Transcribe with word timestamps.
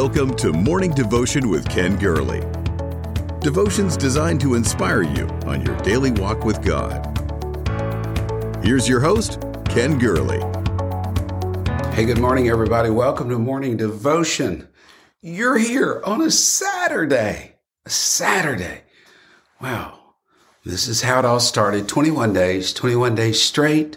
Welcome 0.00 0.36
to 0.36 0.52
Morning 0.52 0.92
Devotion 0.92 1.48
with 1.48 1.68
Ken 1.68 1.96
Gurley. 1.96 2.38
Devotions 3.40 3.96
designed 3.96 4.40
to 4.42 4.54
inspire 4.54 5.02
you 5.02 5.26
on 5.44 5.66
your 5.66 5.76
daily 5.78 6.12
walk 6.12 6.44
with 6.44 6.64
God. 6.64 7.04
Here's 8.62 8.88
your 8.88 9.00
host, 9.00 9.42
Ken 9.64 9.98
Gurley. 9.98 10.38
Hey, 11.96 12.04
good 12.04 12.20
morning, 12.20 12.48
everybody. 12.48 12.90
Welcome 12.90 13.28
to 13.30 13.40
Morning 13.40 13.76
Devotion. 13.76 14.68
You're 15.20 15.58
here 15.58 16.00
on 16.04 16.22
a 16.22 16.30
Saturday. 16.30 17.56
A 17.84 17.90
Saturday. 17.90 18.82
Wow. 19.60 19.98
This 20.64 20.86
is 20.86 21.02
how 21.02 21.18
it 21.18 21.24
all 21.24 21.40
started 21.40 21.88
21 21.88 22.32
days, 22.32 22.72
21 22.72 23.16
days 23.16 23.42
straight. 23.42 23.96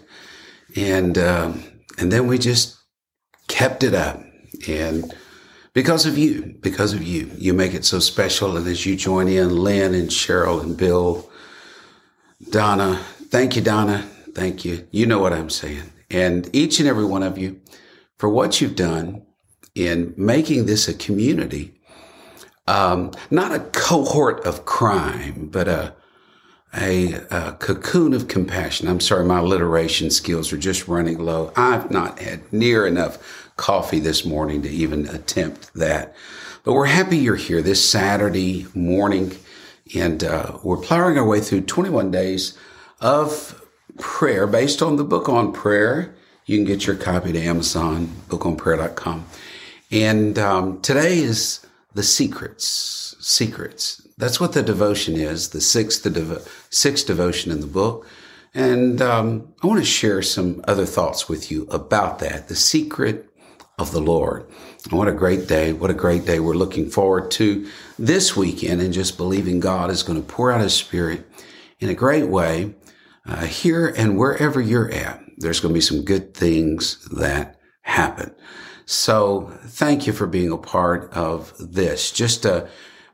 And, 0.74 1.16
um, 1.16 1.62
and 1.96 2.10
then 2.10 2.26
we 2.26 2.38
just 2.38 2.76
kept 3.46 3.84
it 3.84 3.94
up. 3.94 4.20
And 4.66 5.14
because 5.74 6.06
of 6.06 6.18
you, 6.18 6.56
because 6.60 6.92
of 6.92 7.02
you. 7.02 7.30
You 7.36 7.54
make 7.54 7.74
it 7.74 7.84
so 7.84 7.98
special. 7.98 8.56
And 8.56 8.66
as 8.66 8.84
you 8.84 8.96
join 8.96 9.28
in, 9.28 9.56
Lynn 9.56 9.94
and 9.94 10.08
Cheryl 10.08 10.62
and 10.62 10.76
Bill, 10.76 11.30
Donna, 12.50 12.96
thank 13.28 13.56
you, 13.56 13.62
Donna. 13.62 14.02
Thank 14.34 14.64
you. 14.64 14.86
You 14.90 15.06
know 15.06 15.18
what 15.18 15.32
I'm 15.32 15.50
saying. 15.50 15.92
And 16.10 16.48
each 16.54 16.78
and 16.78 16.88
every 16.88 17.04
one 17.04 17.22
of 17.22 17.38
you 17.38 17.60
for 18.18 18.28
what 18.28 18.60
you've 18.60 18.76
done 18.76 19.22
in 19.74 20.14
making 20.16 20.66
this 20.66 20.88
a 20.88 20.94
community, 20.94 21.74
um, 22.66 23.10
not 23.30 23.52
a 23.52 23.60
cohort 23.60 24.44
of 24.46 24.64
crime, 24.64 25.48
but 25.50 25.68
a, 25.68 25.94
a, 26.74 27.14
a, 27.30 27.52
cocoon 27.54 28.14
of 28.14 28.28
compassion. 28.28 28.88
I'm 28.88 29.00
sorry, 29.00 29.24
my 29.24 29.38
alliteration 29.38 30.10
skills 30.10 30.52
are 30.52 30.58
just 30.58 30.88
running 30.88 31.18
low. 31.18 31.52
I've 31.56 31.90
not 31.90 32.18
had 32.18 32.50
near 32.52 32.86
enough 32.86 33.18
coffee 33.62 34.00
this 34.00 34.24
morning 34.24 34.60
to 34.60 34.68
even 34.68 35.06
attempt 35.06 35.72
that. 35.74 36.14
But 36.64 36.72
we're 36.72 36.86
happy 36.86 37.16
you're 37.16 37.36
here 37.36 37.62
this 37.62 37.88
Saturday 37.88 38.66
morning, 38.74 39.36
and 39.94 40.24
uh, 40.24 40.58
we're 40.64 40.78
plowing 40.78 41.16
our 41.16 41.24
way 41.24 41.40
through 41.40 41.62
21 41.62 42.10
days 42.10 42.58
of 43.00 43.64
prayer 44.00 44.48
based 44.48 44.82
on 44.82 44.96
the 44.96 45.04
book 45.04 45.28
on 45.28 45.52
prayer. 45.52 46.12
You 46.44 46.58
can 46.58 46.64
get 46.64 46.88
your 46.88 46.96
copy 46.96 47.32
to 47.32 47.40
Amazon, 47.40 48.08
bookonprayer.com. 48.28 49.26
And 49.92 50.38
um, 50.40 50.80
today 50.80 51.18
is 51.18 51.64
the 51.94 52.02
secrets. 52.02 53.14
Secrets. 53.20 54.04
That's 54.18 54.40
what 54.40 54.54
the 54.54 54.64
devotion 54.64 55.14
is, 55.14 55.50
the 55.50 55.60
sixth, 55.60 56.02
devo- 56.02 56.48
sixth 56.70 57.06
devotion 57.06 57.52
in 57.52 57.60
the 57.60 57.68
book. 57.68 58.08
And 58.54 59.00
um, 59.00 59.54
I 59.62 59.68
want 59.68 59.78
to 59.78 59.86
share 59.86 60.20
some 60.20 60.64
other 60.66 60.84
thoughts 60.84 61.28
with 61.28 61.52
you 61.52 61.68
about 61.70 62.18
that. 62.18 62.48
The 62.48 62.56
secret 62.56 63.31
of 63.82 63.92
the 63.92 64.00
Lord. 64.00 64.48
And 64.84 64.92
what 64.92 65.08
a 65.08 65.12
great 65.12 65.48
day. 65.48 65.72
What 65.72 65.90
a 65.90 65.94
great 65.94 66.24
day 66.24 66.40
we're 66.40 66.54
looking 66.54 66.88
forward 66.88 67.30
to 67.32 67.68
this 67.98 68.36
weekend 68.36 68.80
and 68.80 68.94
just 68.94 69.16
believing 69.16 69.60
God 69.60 69.90
is 69.90 70.02
going 70.02 70.20
to 70.22 70.26
pour 70.26 70.50
out 70.50 70.60
his 70.60 70.74
spirit 70.74 71.26
in 71.80 71.88
a 71.88 71.94
great 71.94 72.28
way 72.28 72.74
uh, 73.26 73.44
here 73.44 73.88
and 73.88 74.16
wherever 74.16 74.60
you're 74.60 74.90
at. 74.90 75.20
There's 75.36 75.60
going 75.60 75.74
to 75.74 75.76
be 75.76 75.82
some 75.82 76.04
good 76.04 76.34
things 76.34 77.04
that 77.10 77.58
happen. 77.82 78.34
So 78.86 79.52
thank 79.64 80.06
you 80.06 80.12
for 80.12 80.26
being 80.26 80.52
a 80.52 80.58
part 80.58 81.12
of 81.12 81.52
this. 81.58 82.10
Just 82.10 82.44
a 82.44 82.68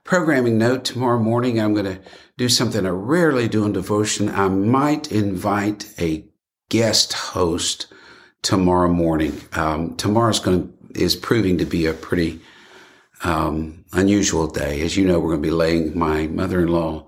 programming 0.05 0.59
note 0.59 0.85
tomorrow 0.85 1.19
morning. 1.19 1.61
I'm 1.61 1.75
going 1.75 1.97
to 1.97 2.01
do 2.37 2.49
something 2.49 2.87
I 2.87 2.91
rarely 2.91 3.49
do 3.49 3.65
in 3.65 3.73
devotion. 3.73 4.29
I 4.29 4.49
might 4.49 5.13
invite 5.13 5.93
a 5.99 6.27
guest 6.69 7.13
host 7.13 7.87
tomorrow 8.43 8.89
morning. 8.89 9.41
Um, 9.53 9.97
tomorrow's 9.97 10.41
going 10.41 10.73
is 10.95 11.17
proving 11.17 11.59
to 11.59 11.65
be 11.65 11.87
a 11.87 11.93
pretty 11.93 12.41
um, 13.23 13.85
unusual 13.93 14.47
day. 14.47 14.81
As 14.81 14.97
you 14.97 15.07
know, 15.07 15.19
we're 15.19 15.31
going 15.31 15.43
to 15.43 15.49
be 15.49 15.55
laying 15.55 15.99
my 15.99 16.27
mother-in-law 16.27 17.07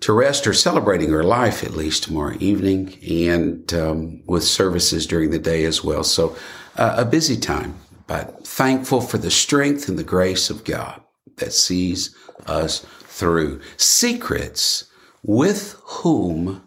to 0.00 0.12
rest 0.12 0.46
or 0.46 0.52
celebrating 0.52 1.10
her 1.10 1.24
life 1.24 1.64
at 1.64 1.76
least 1.76 2.04
tomorrow 2.04 2.36
evening, 2.40 2.98
and 3.08 3.72
um, 3.72 4.22
with 4.26 4.44
services 4.44 5.06
during 5.06 5.30
the 5.30 5.38
day 5.38 5.64
as 5.64 5.82
well. 5.82 6.04
So 6.04 6.36
uh, 6.76 6.96
a 6.98 7.04
busy 7.04 7.36
time, 7.36 7.74
but 8.06 8.46
thankful 8.46 9.00
for 9.00 9.18
the 9.18 9.30
strength 9.30 9.88
and 9.88 9.98
the 9.98 10.04
grace 10.04 10.50
of 10.50 10.64
God 10.64 11.00
that 11.36 11.52
sees 11.52 12.14
us 12.46 12.80
through. 13.04 13.60
Secrets 13.78 14.84
with 15.22 15.76
whom 15.84 16.65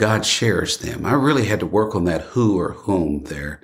God 0.00 0.24
shares 0.24 0.78
them. 0.78 1.04
I 1.04 1.12
really 1.12 1.44
had 1.44 1.60
to 1.60 1.66
work 1.66 1.94
on 1.94 2.04
that 2.06 2.22
who 2.22 2.58
or 2.58 2.72
whom 2.72 3.24
there. 3.24 3.60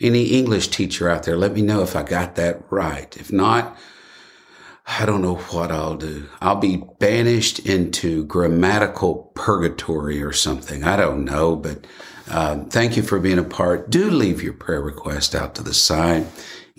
Any 0.00 0.28
English 0.28 0.68
teacher 0.68 1.10
out 1.10 1.24
there, 1.24 1.36
let 1.36 1.52
me 1.52 1.60
know 1.60 1.82
if 1.82 1.94
I 1.94 2.02
got 2.02 2.36
that 2.36 2.62
right. 2.70 3.14
If 3.18 3.30
not, 3.30 3.76
I 4.86 5.04
don't 5.04 5.20
know 5.20 5.34
what 5.36 5.70
I'll 5.70 5.98
do. 5.98 6.26
I'll 6.40 6.56
be 6.56 6.82
banished 6.98 7.58
into 7.58 8.24
grammatical 8.24 9.30
purgatory 9.34 10.22
or 10.22 10.32
something. 10.32 10.84
I 10.84 10.96
don't 10.96 11.22
know, 11.22 11.54
but 11.54 11.86
uh, 12.30 12.64
thank 12.70 12.96
you 12.96 13.02
for 13.02 13.20
being 13.20 13.38
a 13.38 13.44
part. 13.44 13.90
Do 13.90 14.10
leave 14.10 14.42
your 14.42 14.54
prayer 14.54 14.80
request 14.80 15.34
out 15.34 15.54
to 15.56 15.62
the 15.62 15.74
side. 15.74 16.26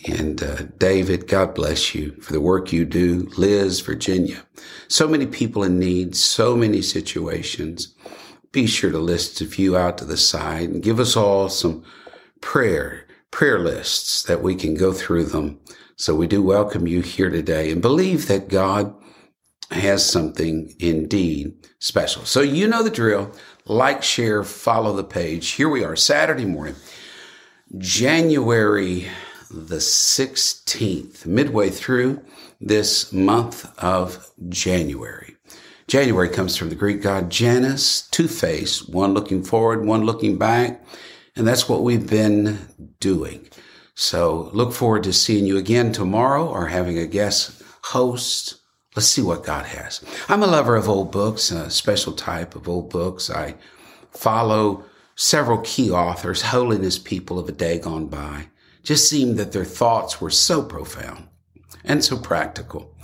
And 0.07 0.41
uh, 0.41 0.63
David, 0.79 1.27
God 1.27 1.53
bless 1.53 1.93
you 1.93 2.13
for 2.21 2.33
the 2.33 2.41
work 2.41 2.73
you 2.73 2.85
do. 2.85 3.29
Liz, 3.37 3.81
Virginia, 3.81 4.47
so 4.87 5.07
many 5.07 5.27
people 5.27 5.63
in 5.63 5.77
need, 5.77 6.15
so 6.15 6.55
many 6.55 6.81
situations 6.81 7.93
be 8.55 8.65
sure 8.65 8.89
to 8.89 8.99
list 8.99 9.41
a 9.41 9.45
few 9.45 9.75
out 9.75 9.97
to 9.97 10.05
the 10.05 10.15
side 10.15 10.69
and 10.69 10.81
give 10.81 10.97
us 10.97 11.17
all 11.17 11.49
some 11.49 11.83
prayer, 12.39 13.05
prayer 13.29 13.59
lists 13.59 14.23
that 14.23 14.41
we 14.41 14.55
can 14.55 14.75
go 14.75 14.93
through 14.93 15.25
them. 15.25 15.59
So 15.97 16.15
we 16.15 16.25
do 16.25 16.41
welcome 16.41 16.87
you 16.87 17.01
here 17.01 17.29
today 17.29 17.69
and 17.69 17.81
believe 17.81 18.29
that 18.29 18.47
God 18.47 18.95
has 19.71 20.09
something 20.09 20.73
indeed 20.79 21.67
special. 21.79 22.23
So 22.23 22.39
you 22.39 22.65
know 22.65 22.81
the 22.81 22.89
drill. 22.89 23.29
Like, 23.65 24.03
share, 24.03 24.41
follow 24.45 24.95
the 24.95 25.03
page. 25.03 25.49
Here 25.49 25.67
we 25.67 25.83
are, 25.83 25.97
Saturday 25.97 26.45
morning, 26.45 26.75
January 27.77 29.09
the 29.51 29.77
16th, 29.77 31.25
midway 31.25 31.69
through 31.69 32.23
this 32.61 33.11
month 33.11 33.69
of 33.83 34.31
January. 34.47 35.34
January 35.87 36.29
comes 36.29 36.57
from 36.57 36.69
the 36.69 36.75
Greek 36.75 37.01
god 37.01 37.29
Janus, 37.29 38.07
two 38.09 38.27
faced, 38.27 38.89
one 38.89 39.13
looking 39.13 39.43
forward, 39.43 39.85
one 39.85 40.03
looking 40.03 40.37
back. 40.37 40.83
And 41.35 41.47
that's 41.47 41.69
what 41.69 41.83
we've 41.83 42.09
been 42.09 42.59
doing. 42.99 43.47
So 43.93 44.49
look 44.53 44.73
forward 44.73 45.03
to 45.03 45.13
seeing 45.13 45.45
you 45.45 45.57
again 45.57 45.91
tomorrow 45.91 46.47
or 46.47 46.67
having 46.67 46.97
a 46.97 47.05
guest 47.05 47.61
host. 47.83 48.55
Let's 48.95 49.07
see 49.07 49.21
what 49.21 49.43
God 49.43 49.65
has. 49.65 50.03
I'm 50.27 50.41
a 50.41 50.47
lover 50.47 50.75
of 50.75 50.89
old 50.89 51.11
books, 51.11 51.51
a 51.51 51.69
special 51.69 52.13
type 52.13 52.55
of 52.55 52.67
old 52.67 52.89
books. 52.89 53.29
I 53.29 53.55
follow 54.11 54.85
several 55.15 55.59
key 55.59 55.91
authors, 55.91 56.41
holiness 56.41 56.97
people 56.97 57.37
of 57.37 57.47
a 57.47 57.51
day 57.51 57.79
gone 57.79 58.07
by. 58.07 58.47
Just 58.83 59.09
seemed 59.09 59.37
that 59.37 59.51
their 59.51 59.65
thoughts 59.65 60.19
were 60.19 60.29
so 60.29 60.63
profound 60.63 61.27
and 61.83 62.03
so 62.03 62.17
practical. 62.17 62.94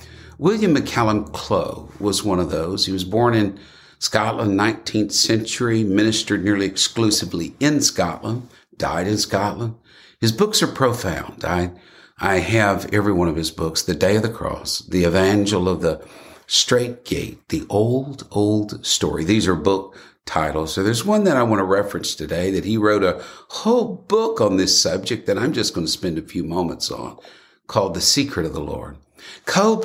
William 0.41 0.75
MacCallum 0.75 1.31
Clow 1.33 1.87
was 1.99 2.23
one 2.23 2.39
of 2.39 2.49
those. 2.49 2.87
He 2.87 2.91
was 2.91 3.03
born 3.03 3.35
in 3.35 3.59
Scotland, 3.99 4.59
19th 4.59 5.11
century, 5.11 5.83
ministered 5.83 6.43
nearly 6.43 6.65
exclusively 6.65 7.53
in 7.59 7.79
Scotland, 7.79 8.49
died 8.75 9.05
in 9.05 9.19
Scotland. 9.19 9.75
His 10.19 10.31
books 10.31 10.63
are 10.63 10.67
profound. 10.67 11.45
I, 11.45 11.73
I 12.17 12.39
have 12.39 12.91
every 12.91 13.13
one 13.13 13.27
of 13.27 13.35
his 13.35 13.51
books, 13.51 13.83
The 13.83 13.93
Day 13.93 14.15
of 14.15 14.23
the 14.23 14.29
Cross, 14.29 14.79
The 14.89 15.05
Evangel 15.05 15.69
of 15.69 15.81
the 15.81 16.03
Straight 16.47 17.05
Gate, 17.05 17.47
The 17.49 17.67
Old, 17.69 18.27
Old 18.31 18.83
Story. 18.83 19.23
These 19.23 19.47
are 19.47 19.53
book 19.53 19.95
titles. 20.25 20.73
So 20.73 20.81
there's 20.81 21.05
one 21.05 21.23
that 21.25 21.37
I 21.37 21.43
want 21.43 21.59
to 21.59 21.65
reference 21.65 22.15
today 22.15 22.49
that 22.49 22.65
he 22.65 22.77
wrote 22.77 23.03
a 23.03 23.23
whole 23.49 23.93
book 24.07 24.41
on 24.41 24.57
this 24.57 24.81
subject 24.81 25.27
that 25.27 25.37
I'm 25.37 25.53
just 25.53 25.75
going 25.75 25.85
to 25.85 25.91
spend 25.91 26.17
a 26.17 26.23
few 26.23 26.43
moments 26.43 26.89
on 26.89 27.19
called 27.67 27.93
The 27.93 28.01
Secret 28.01 28.47
of 28.47 28.53
the 28.53 28.59
Lord. 28.59 28.97
Clow 29.45 29.75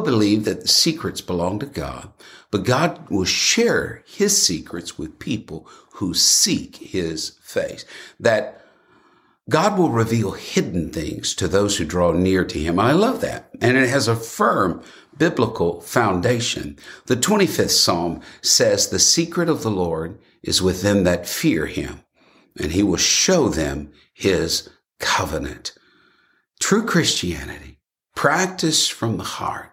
believed 0.00 0.44
that 0.44 0.62
the 0.62 0.68
secrets 0.68 1.20
belong 1.20 1.58
to 1.60 1.66
God, 1.66 2.10
but 2.50 2.64
God 2.64 3.08
will 3.10 3.24
share 3.24 4.02
his 4.06 4.40
secrets 4.40 4.98
with 4.98 5.18
people 5.18 5.66
who 5.94 6.14
seek 6.14 6.76
his 6.76 7.38
face. 7.42 7.84
That 8.20 8.62
God 9.50 9.78
will 9.78 9.90
reveal 9.90 10.32
hidden 10.32 10.90
things 10.90 11.34
to 11.34 11.48
those 11.48 11.76
who 11.76 11.84
draw 11.84 12.12
near 12.12 12.44
to 12.44 12.58
him. 12.58 12.78
I 12.78 12.92
love 12.92 13.20
that. 13.22 13.50
And 13.60 13.76
it 13.76 13.88
has 13.88 14.08
a 14.08 14.16
firm 14.16 14.82
biblical 15.16 15.80
foundation. 15.80 16.78
The 17.06 17.16
25th 17.16 17.70
Psalm 17.70 18.20
says, 18.40 18.88
The 18.88 18.98
secret 18.98 19.48
of 19.48 19.62
the 19.62 19.70
Lord 19.70 20.18
is 20.42 20.62
with 20.62 20.82
them 20.82 21.04
that 21.04 21.28
fear 21.28 21.66
him, 21.66 22.00
and 22.58 22.72
he 22.72 22.82
will 22.82 22.96
show 22.96 23.48
them 23.48 23.92
his 24.14 24.68
covenant. 24.98 25.72
True 26.60 26.86
Christianity 26.86 27.78
Practice 28.14 28.88
from 28.88 29.16
the 29.16 29.24
heart 29.24 29.72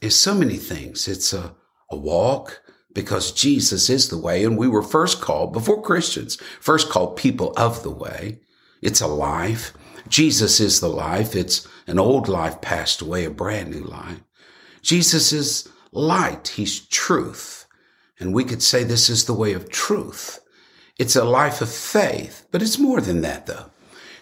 is 0.00 0.18
so 0.18 0.34
many 0.34 0.56
things. 0.56 1.08
It's 1.08 1.32
a, 1.32 1.54
a 1.90 1.96
walk 1.96 2.60
because 2.92 3.32
Jesus 3.32 3.88
is 3.88 4.08
the 4.08 4.18
way. 4.18 4.44
And 4.44 4.58
we 4.58 4.68
were 4.68 4.82
first 4.82 5.20
called, 5.20 5.52
before 5.52 5.82
Christians, 5.82 6.36
first 6.60 6.90
called 6.90 7.16
people 7.16 7.52
of 7.56 7.82
the 7.82 7.90
way. 7.90 8.40
It's 8.82 9.00
a 9.00 9.06
life. 9.06 9.72
Jesus 10.08 10.60
is 10.60 10.80
the 10.80 10.88
life. 10.88 11.34
It's 11.34 11.66
an 11.86 11.98
old 11.98 12.28
life 12.28 12.60
passed 12.60 13.00
away, 13.00 13.24
a 13.24 13.30
brand 13.30 13.70
new 13.70 13.84
life. 13.84 14.20
Jesus 14.82 15.32
is 15.32 15.68
light. 15.92 16.48
He's 16.48 16.86
truth. 16.88 17.66
And 18.18 18.34
we 18.34 18.44
could 18.44 18.62
say 18.62 18.84
this 18.84 19.08
is 19.08 19.24
the 19.24 19.34
way 19.34 19.52
of 19.52 19.70
truth. 19.70 20.40
It's 20.98 21.16
a 21.16 21.24
life 21.24 21.60
of 21.60 21.72
faith, 21.72 22.46
but 22.50 22.62
it's 22.62 22.78
more 22.78 23.00
than 23.00 23.22
that 23.22 23.46
though. 23.46 23.70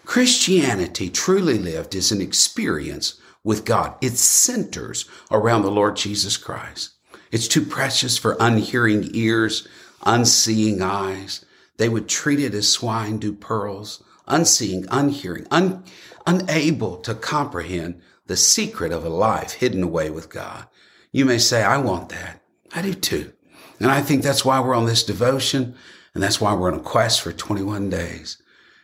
Christianity 0.05 1.11
truly 1.11 1.59
lived 1.59 1.95
is 1.95 2.11
an 2.11 2.21
experience 2.21 3.20
with 3.45 3.65
God. 3.65 3.95
It 4.01 4.17
centers 4.17 5.07
around 5.31 5.63
the 5.63 5.71
Lord 5.71 5.97
Jesus 5.97 6.37
Christ. 6.37 6.91
It's 7.31 7.49
too 7.49 7.65
precious 7.65 8.19
for 8.19 8.37
unhearing 8.41 9.11
ears, 9.15 9.67
unseeing 10.05 10.83
eyes. 10.83 11.45
They 11.77 11.89
would 11.89 12.09
treat 12.09 12.41
it 12.41 12.55
as 12.55 12.69
swine 12.69 13.19
do 13.19 13.33
pearls, 13.33 14.03
unseeing, 14.27 14.87
unhearing, 14.91 15.47
un, 15.51 15.85
unable 16.27 16.97
to 16.99 17.15
comprehend 17.15 18.03
the 18.27 18.37
secret 18.37 18.93
of 18.93 19.05
a 19.05 19.09
life 19.09 19.55
hidden 19.55 19.83
away 19.83 20.11
with 20.11 20.29
God. 20.29 20.67
You 21.13 21.25
may 21.25 21.39
say, 21.39 21.63
I 21.63 21.79
want 21.79 22.11
that. 22.11 22.43
I 22.75 22.83
do 22.83 22.95
too. 22.95 23.33
And 23.81 23.91
I 23.91 24.03
think 24.03 24.23
that's 24.23 24.45
why 24.45 24.61
we're 24.61 24.75
on 24.75 24.87
this 24.87 25.03
devotion. 25.03 25.75
And 26.15 26.23
that's 26.23 26.41
why 26.41 26.55
we're 26.55 26.73
on 26.73 26.79
a 26.79 26.83
quest 26.83 27.23
for 27.23 27.33
21 27.33 27.91
days. 27.91 28.41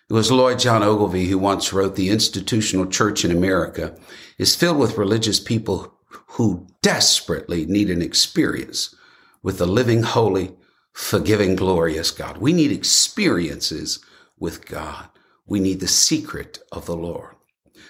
It 0.08 0.12
was 0.12 0.30
Lloyd 0.30 0.60
John 0.60 0.84
Ogilvie 0.84 1.26
who 1.26 1.38
once 1.38 1.72
wrote, 1.72 1.96
the 1.96 2.10
institutional 2.10 2.86
church 2.86 3.24
in 3.24 3.32
America 3.32 3.98
is 4.38 4.54
filled 4.54 4.78
with 4.78 4.98
religious 4.98 5.40
people 5.40 5.98
who 6.28 6.68
desperately 6.80 7.66
need 7.66 7.90
an 7.90 8.00
experience 8.00 8.94
with 9.42 9.58
the 9.58 9.66
living, 9.66 10.04
holy, 10.04 10.54
forgiving, 10.92 11.56
glorious 11.56 12.12
God. 12.12 12.38
We 12.38 12.52
need 12.52 12.70
experiences 12.70 13.98
with 14.38 14.64
God. 14.66 15.08
We 15.44 15.58
need 15.58 15.80
the 15.80 15.88
secret 15.88 16.60
of 16.70 16.86
the 16.86 16.96
Lord. 16.96 17.34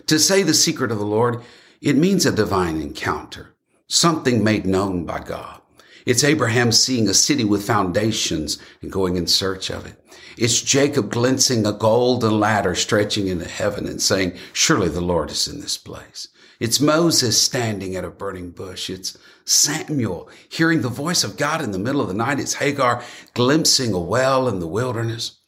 To 0.07 0.19
say 0.19 0.43
the 0.43 0.55
secret 0.55 0.91
of 0.91 0.99
the 0.99 1.05
Lord, 1.05 1.43
it 1.83 1.97
means 1.97 2.25
a 2.25 2.33
divine 2.33 2.81
encounter, 2.81 3.55
something 3.89 4.43
made 4.43 4.65
known 4.65 5.05
by 5.05 5.21
God. 5.21 5.61
It's 6.06 6.23
Abraham 6.23 6.70
seeing 6.70 7.08
a 7.08 7.14
city 7.14 7.43
with 7.43 7.67
foundations 7.67 8.58
and 8.81 8.93
going 8.93 9.17
in 9.17 9.26
search 9.26 9.70
of 9.70 9.87
it. 9.87 10.00
It's 10.38 10.62
Jacob 10.62 11.11
glimpsing 11.11 11.67
a 11.67 11.73
golden 11.73 12.38
ladder 12.38 12.76
stretching 12.76 13.26
into 13.26 13.49
heaven 13.49 13.88
and 13.88 14.00
saying, 14.00 14.38
surely 14.53 14.88
the 14.88 15.00
Lord 15.00 15.32
is 15.32 15.49
in 15.49 15.61
this 15.61 15.76
place. 15.76 16.29
It's 16.61 16.81
Moses 16.81 17.43
standing 17.43 17.97
at 17.97 18.05
a 18.05 18.11
burning 18.11 18.53
bush. 18.53 18.88
It's 18.88 19.19
Samuel 19.44 20.31
hearing 20.49 20.82
the 20.82 20.88
voice 20.88 21.25
of 21.25 21.37
God 21.37 21.61
in 21.61 21.73
the 21.73 21.79
middle 21.79 22.00
of 22.00 22.09
the 22.09 22.14
night. 22.14 22.38
It's 22.38 22.55
Hagar 22.55 23.02
glimpsing 23.35 23.93
a 23.93 23.99
well 23.99 24.49
in 24.49 24.61
the 24.61 24.69
wilderness. 24.69 25.41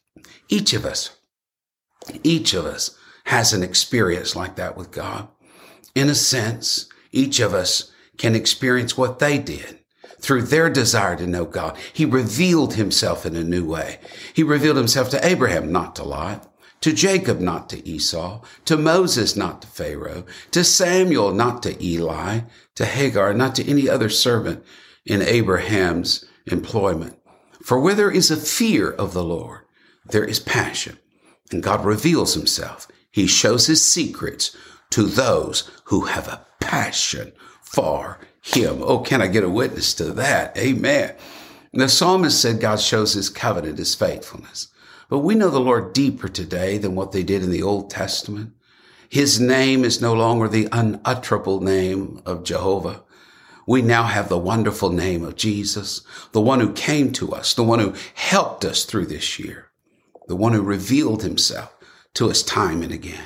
Each 0.49 0.73
of 0.73 0.85
us, 0.85 1.15
each 2.21 2.53
of 2.53 2.65
us 2.65 2.97
has 3.25 3.53
an 3.53 3.63
experience 3.63 4.35
like 4.35 4.57
that 4.57 4.75
with 4.75 4.91
God. 4.91 5.29
In 5.95 6.09
a 6.09 6.15
sense, 6.15 6.89
each 7.13 7.39
of 7.39 7.53
us 7.53 7.91
can 8.17 8.35
experience 8.35 8.97
what 8.97 9.19
they 9.19 9.37
did 9.37 9.78
through 10.19 10.43
their 10.43 10.69
desire 10.69 11.15
to 11.15 11.27
know 11.27 11.45
God. 11.45 11.77
He 11.93 12.05
revealed 12.05 12.73
himself 12.73 13.25
in 13.25 13.35
a 13.35 13.43
new 13.43 13.65
way. 13.65 13.99
He 14.33 14.43
revealed 14.43 14.77
himself 14.77 15.09
to 15.09 15.25
Abraham, 15.25 15.71
not 15.71 15.95
to 15.95 16.03
Lot, 16.03 16.51
to 16.81 16.93
Jacob, 16.93 17.39
not 17.39 17.69
to 17.69 17.87
Esau, 17.87 18.41
to 18.65 18.77
Moses, 18.77 19.35
not 19.35 19.61
to 19.61 19.67
Pharaoh, 19.67 20.25
to 20.51 20.63
Samuel, 20.63 21.33
not 21.33 21.63
to 21.63 21.83
Eli, 21.83 22.41
to 22.75 22.85
Hagar, 22.85 23.33
not 23.33 23.55
to 23.55 23.69
any 23.69 23.89
other 23.89 24.09
servant 24.09 24.63
in 25.05 25.21
Abraham's 25.21 26.25
employment. 26.45 27.17
For 27.63 27.79
where 27.79 27.95
there 27.95 28.11
is 28.11 28.31
a 28.31 28.37
fear 28.37 28.89
of 28.89 29.13
the 29.13 29.23
Lord, 29.23 29.61
there 30.05 30.23
is 30.23 30.39
passion, 30.39 30.97
and 31.51 31.61
God 31.61 31.83
reveals 31.83 32.33
himself. 32.33 32.87
He 33.11 33.27
shows 33.27 33.67
his 33.67 33.83
secrets 33.83 34.55
to 34.91 35.03
those 35.03 35.69
who 35.85 36.05
have 36.05 36.27
a 36.27 36.45
passion 36.61 37.33
for 37.69 38.19
him. 38.41 38.81
Oh, 38.81 38.99
can 38.99 39.21
I 39.21 39.27
get 39.27 39.43
a 39.43 39.49
witness 39.49 39.93
to 39.95 40.05
that? 40.13 40.57
Amen. 40.57 41.15
The 41.71 41.87
psalmist 41.87 42.41
said 42.41 42.59
God 42.59 42.79
shows 42.79 43.13
his 43.13 43.29
covenant, 43.29 43.77
his 43.77 43.93
faithfulness. 43.93 44.69
But 45.07 45.19
we 45.19 45.35
know 45.35 45.49
the 45.49 45.59
Lord 45.59 45.93
deeper 45.93 46.27
today 46.27 46.79
than 46.79 46.95
what 46.95 47.11
they 47.11 47.23
did 47.23 47.43
in 47.43 47.51
the 47.51 47.61
Old 47.63 47.91
Testament. 47.91 48.53
His 49.07 49.39
name 49.39 49.83
is 49.83 50.01
no 50.01 50.13
longer 50.13 50.47
the 50.47 50.67
unutterable 50.71 51.61
name 51.61 52.21
of 52.25 52.43
Jehovah. 52.43 53.03
We 53.67 53.83
now 53.83 54.03
have 54.03 54.29
the 54.29 54.37
wonderful 54.37 54.89
name 54.91 55.23
of 55.23 55.35
Jesus, 55.35 56.01
the 56.31 56.41
one 56.41 56.59
who 56.59 56.73
came 56.73 57.11
to 57.13 57.33
us, 57.33 57.53
the 57.53 57.63
one 57.63 57.79
who 57.79 57.93
helped 58.15 58.65
us 58.65 58.83
through 58.83 59.07
this 59.07 59.37
year, 59.37 59.67
the 60.27 60.35
one 60.35 60.53
who 60.53 60.61
revealed 60.63 61.21
himself 61.21 61.75
to 62.15 62.31
us 62.31 62.41
time 62.41 62.81
and 62.81 62.91
again. 62.91 63.25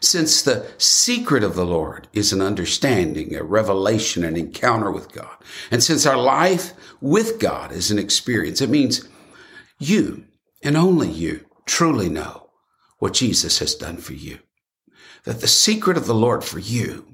Since 0.00 0.42
the 0.42 0.66
secret 0.78 1.42
of 1.42 1.54
the 1.54 1.64
Lord 1.64 2.08
is 2.12 2.32
an 2.32 2.42
understanding, 2.42 3.34
a 3.34 3.42
revelation, 3.42 4.24
an 4.24 4.36
encounter 4.36 4.90
with 4.90 5.12
God, 5.12 5.36
and 5.70 5.82
since 5.82 6.06
our 6.06 6.18
life 6.18 6.72
with 7.00 7.38
God 7.38 7.72
is 7.72 7.90
an 7.90 7.98
experience, 7.98 8.60
it 8.60 8.70
means 8.70 9.08
you 9.78 10.24
and 10.62 10.76
only 10.76 11.10
you 11.10 11.46
truly 11.64 12.08
know 12.08 12.50
what 12.98 13.14
Jesus 13.14 13.58
has 13.58 13.74
done 13.74 13.96
for 13.96 14.12
you. 14.14 14.38
That 15.24 15.40
the 15.40 15.48
secret 15.48 15.96
of 15.96 16.06
the 16.06 16.14
Lord 16.14 16.44
for 16.44 16.58
you 16.58 17.06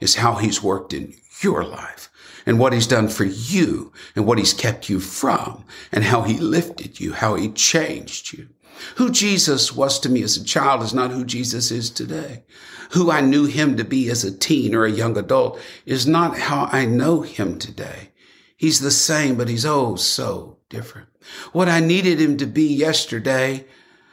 is 0.00 0.16
how 0.16 0.36
he's 0.36 0.62
worked 0.62 0.92
in 0.92 1.14
your 1.42 1.64
life 1.64 2.10
and 2.46 2.58
what 2.58 2.72
he's 2.72 2.86
done 2.86 3.08
for 3.08 3.24
you 3.24 3.92
and 4.16 4.26
what 4.26 4.38
he's 4.38 4.54
kept 4.54 4.88
you 4.88 4.98
from 4.98 5.64
and 5.92 6.04
how 6.04 6.22
he 6.22 6.38
lifted 6.38 7.00
you, 7.00 7.12
how 7.12 7.34
he 7.34 7.50
changed 7.50 8.32
you. 8.32 8.48
Who 8.96 9.10
Jesus 9.10 9.74
was 9.74 9.98
to 10.00 10.08
me 10.08 10.22
as 10.22 10.36
a 10.36 10.44
child 10.44 10.82
is 10.82 10.94
not 10.94 11.10
who 11.10 11.24
Jesus 11.24 11.70
is 11.70 11.90
today. 11.90 12.44
Who 12.90 13.10
I 13.10 13.20
knew 13.20 13.46
him 13.46 13.76
to 13.76 13.84
be 13.84 14.10
as 14.10 14.24
a 14.24 14.36
teen 14.36 14.74
or 14.74 14.84
a 14.84 14.90
young 14.90 15.16
adult 15.16 15.60
is 15.86 16.06
not 16.06 16.38
how 16.38 16.68
I 16.72 16.84
know 16.86 17.20
him 17.20 17.58
today. 17.58 18.10
He's 18.56 18.80
the 18.80 18.90
same, 18.90 19.36
but 19.36 19.48
he's 19.48 19.64
oh 19.64 19.96
so 19.96 20.58
different. 20.68 21.08
What 21.52 21.68
I 21.68 21.80
needed 21.80 22.20
him 22.20 22.36
to 22.38 22.46
be 22.46 22.66
yesterday, 22.66 23.66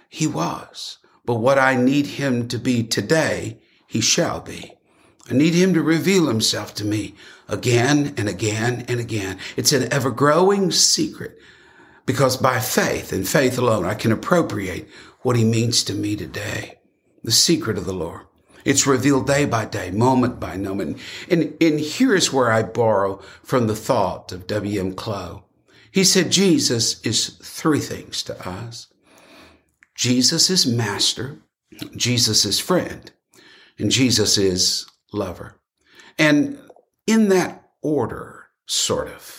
he 0.09 0.27
was. 0.27 0.99
But 1.25 1.35
what 1.35 1.59
I 1.59 1.75
need 1.75 2.05
him 2.05 2.47
to 2.47 2.57
be 2.57 2.83
today, 2.83 3.59
he 3.87 3.99
shall 3.99 4.39
be. 4.39 4.73
I 5.29 5.33
need 5.33 5.53
him 5.53 5.73
to 5.73 5.81
reveal 5.81 6.27
himself 6.27 6.73
to 6.75 6.85
me 6.85 7.15
again 7.49 8.13
and 8.17 8.29
again 8.29 8.85
and 8.87 8.99
again. 8.99 9.37
It's 9.57 9.73
an 9.73 9.91
ever 9.91 10.11
growing 10.11 10.71
secret 10.71 11.37
because 12.07 12.37
by 12.37 12.59
faith 12.59 13.11
and 13.11 13.27
faith 13.27 13.59
alone, 13.59 13.85
I 13.85 13.93
can 13.93 14.11
appropriate 14.11 14.89
what 15.21 15.35
he 15.35 15.43
means 15.43 15.83
to 15.83 15.93
me 15.93 16.15
today. 16.15 16.79
The 17.23 17.31
secret 17.31 17.77
of 17.77 17.85
the 17.85 17.93
Lord. 17.93 18.21
It's 18.63 18.87
revealed 18.87 19.27
day 19.27 19.45
by 19.45 19.65
day, 19.65 19.91
moment 19.91 20.39
by 20.39 20.57
moment. 20.57 20.97
And, 21.29 21.55
and 21.61 21.79
here's 21.79 22.33
where 22.33 22.51
I 22.51 22.63
borrow 22.63 23.17
from 23.43 23.67
the 23.67 23.75
thought 23.75 24.31
of 24.31 24.47
W.M. 24.47 24.93
Clow. 24.93 25.43
He 25.91 26.03
said 26.03 26.31
Jesus 26.31 27.01
is 27.01 27.37
three 27.41 27.79
things 27.79 28.23
to 28.23 28.47
us. 28.47 28.87
Jesus 29.95 30.49
is 30.49 30.65
master. 30.65 31.39
Jesus 31.95 32.45
is 32.45 32.59
friend. 32.59 33.11
And 33.77 33.91
Jesus 33.91 34.37
is 34.37 34.85
lover. 35.11 35.59
And 36.17 36.59
in 37.05 37.29
that 37.29 37.69
order, 37.81 38.47
sort 38.65 39.07
of, 39.07 39.36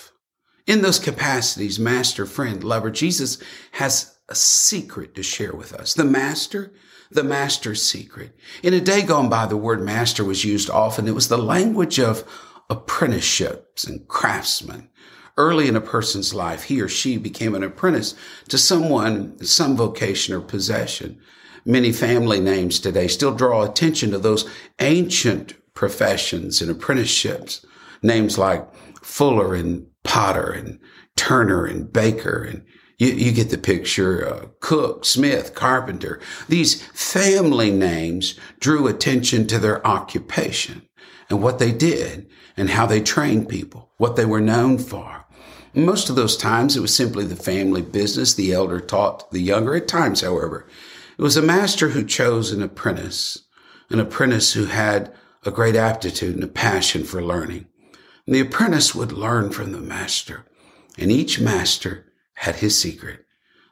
in 0.69 0.83
those 0.83 0.99
capacities, 0.99 1.79
master, 1.79 2.27
friend, 2.27 2.63
lover, 2.63 2.91
Jesus 2.91 3.39
has 3.73 4.19
a 4.29 4.35
secret 4.35 5.15
to 5.15 5.23
share 5.23 5.55
with 5.55 5.73
us. 5.73 5.95
The 5.95 6.05
master, 6.05 6.75
the 7.11 7.25
master's 7.25 7.83
secret. 7.83 8.37
In 8.63 8.75
a 8.75 8.81
day 8.81 9.01
gone 9.01 9.31
by, 9.31 9.47
the 9.47 9.57
word 9.57 9.83
master 9.83 10.23
was 10.23 10.45
used 10.45 10.69
often. 10.69 11.09
It 11.09 11.15
was 11.15 11.29
the 11.29 11.39
language 11.39 11.99
of 11.99 12.23
apprenticeships 12.69 13.85
and 13.85 14.07
craftsmen. 14.09 14.91
Early 15.39 15.69
in 15.69 15.77
a 15.77 15.81
person's 15.81 16.35
life, 16.35 16.65
he 16.65 16.83
or 16.83 16.89
she 16.89 17.17
became 17.17 17.55
an 17.55 17.65
apprentice 17.65 18.15
to 18.49 18.59
someone, 18.59 19.43
some 19.43 19.75
vocation 19.75 20.35
or 20.35 20.41
possession. 20.43 21.19
Many 21.65 21.93
family 21.93 22.41
names 22.41 22.79
today 22.79 23.09
still 23.09 23.35
draw 23.35 23.63
attention 23.63 24.11
to 24.11 24.19
those 24.19 24.47
ancient 24.81 25.55
professions 25.73 26.61
and 26.61 26.71
apprenticeships. 26.71 27.65
Names 28.03 28.37
like 28.37 28.69
Fuller 29.03 29.55
and 29.55 29.88
Potter 30.09 30.51
and 30.51 30.81
Turner 31.17 31.67
and 31.67 31.93
Baker 31.93 32.43
and 32.43 32.65
you, 32.99 33.09
you 33.09 33.31
get 33.31 33.51
the 33.51 33.59
picture. 33.59 34.27
Uh, 34.27 34.47
Cook, 34.61 35.05
Smith, 35.05 35.55
Carpenter. 35.55 36.19
These 36.49 36.83
family 36.87 37.71
names 37.71 38.39
drew 38.59 38.87
attention 38.87 39.47
to 39.49 39.59
their 39.59 39.87
occupation 39.87 40.89
and 41.29 41.43
what 41.43 41.59
they 41.59 41.73
did 41.73 42.27
and 42.57 42.71
how 42.71 42.87
they 42.87 43.03
trained 43.03 43.51
people, 43.51 43.93
what 43.99 44.17
they 44.17 44.25
were 44.25 44.41
known 44.41 44.79
for. 44.79 45.27
Most 45.75 46.09
of 46.09 46.17
those 46.17 46.39
times 46.39 46.75
it 46.75 46.81
was 46.81 46.95
simply 46.95 47.27
the 47.27 47.37
family 47.37 47.83
business. 47.83 48.35
The 48.35 48.53
elder 48.53 48.81
taught 48.81 49.31
the 49.31 49.41
younger. 49.41 49.77
At 49.77 49.87
times, 49.87 50.23
however, 50.23 50.67
it 51.19 51.23
was 51.23 51.37
a 51.37 51.43
master 51.43 51.91
who 51.91 52.05
chose 52.05 52.51
an 52.51 52.63
apprentice, 52.63 53.45
an 53.91 54.01
apprentice 54.01 54.55
who 54.55 54.65
had 54.65 55.15
a 55.45 55.51
great 55.51 55.77
aptitude 55.77 56.35
and 56.35 56.43
a 56.43 56.49
passion 56.49 57.05
for 57.05 57.23
learning. 57.23 57.68
The 58.31 58.41
apprentice 58.41 58.95
would 58.95 59.13
learn 59.13 59.53
from 59.53 59.73
the 59.73 59.81
master, 59.81 60.45
and 60.99 61.11
each 61.11 61.41
master 61.41 62.13
had 62.35 62.57
his 62.57 62.79
secret. 62.79 63.25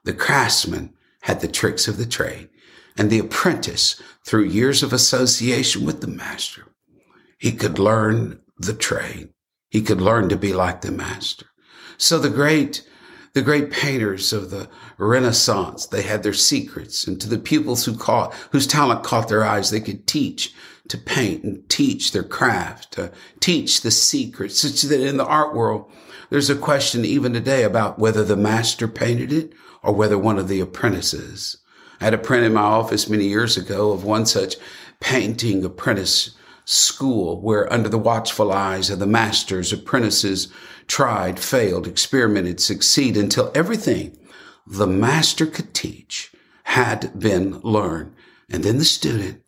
The 0.05 0.15
craftsman 0.15 0.95
had 1.21 1.43
the 1.43 1.49
tricks 1.49 1.87
of 1.87 1.99
the 1.99 2.07
trade, 2.07 2.49
And 2.97 3.11
the 3.11 3.19
apprentice, 3.19 4.01
through 4.25 4.45
years 4.45 4.83
of 4.83 4.95
association 4.95 5.85
with 5.85 6.01
the 6.01 6.07
master, 6.07 6.69
he 7.39 7.53
could 7.53 7.79
learn 7.79 8.41
the 8.57 8.73
trade. 8.73 9.29
He 9.69 9.83
could 9.83 10.01
learn 10.01 10.31
to 10.31 10.37
be 10.39 10.55
like 10.55 10.81
the 10.81 10.91
master. 10.91 11.45
So 11.99 12.19
the 12.19 12.31
great, 12.31 12.83
the 13.35 13.43
great 13.43 13.71
painters 13.71 14.33
of 14.33 14.49
the 14.51 14.71
Renaissance, 14.97 15.85
they 15.85 16.01
had 16.01 16.23
their 16.23 16.33
secrets. 16.33 17.07
And 17.07 17.21
to 17.21 17.29
the 17.29 17.39
pupils 17.39 17.85
who 17.85 17.95
caught, 17.95 18.33
whose 18.53 18.67
talent 18.67 19.05
caught 19.05 19.29
their 19.29 19.45
eyes, 19.45 19.69
they 19.69 19.81
could 19.81 20.07
teach 20.07 20.55
to 20.89 20.99
paint 20.99 21.45
and 21.45 21.69
teach 21.69 22.13
their 22.13 22.23
craft, 22.23 22.93
to 22.93 23.13
teach 23.41 23.81
the 23.81 23.91
secrets. 23.91 24.61
Such 24.61 24.83
that 24.83 25.01
in 25.01 25.17
the 25.17 25.27
art 25.27 25.55
world, 25.55 25.91
there's 26.31 26.51
a 26.51 26.57
question 26.57 27.05
even 27.05 27.33
today 27.33 27.63
about 27.63 27.99
whether 27.99 28.25
the 28.25 28.37
master 28.37 28.89
painted 28.89 29.33
it 29.33 29.53
or 29.83 29.93
whether 29.93 30.19
one 30.19 30.39
of 30.39 30.49
the 30.49 30.61
apprentices. 30.61 31.59
I 32.01 32.05
had 32.05 32.15
a 32.15 32.19
print 32.19 32.45
in 32.45 32.55
my 32.55 32.63
office 32.63 33.09
many 33.09 33.27
years 33.27 33.57
ago 33.57 33.93
of 33.93 34.05
one 34.05 34.27
such 34.27 34.57
painting 35.01 35.65
apprentice 35.65 36.37
school 36.65 37.41
where 37.41 37.73
under 37.73 37.89
the 37.89 37.99
watchful 37.99 38.53
eyes 38.53 38.91
of 38.91 38.99
the 38.99 39.07
masters, 39.07 39.73
apprentices 39.73 40.49
tried, 40.89 41.39
failed, 41.39 41.87
experimented, 41.87 42.61
succeed 42.61 43.17
until 43.17 43.53
everything 43.55 44.19
the 44.67 44.87
master 44.87 45.47
could 45.47 45.73
teach 45.73 46.33
had 46.65 47.19
been 47.19 47.61
learned. 47.61 48.13
And 48.51 48.65
then 48.65 48.79
the 48.79 48.85
student 48.85 49.43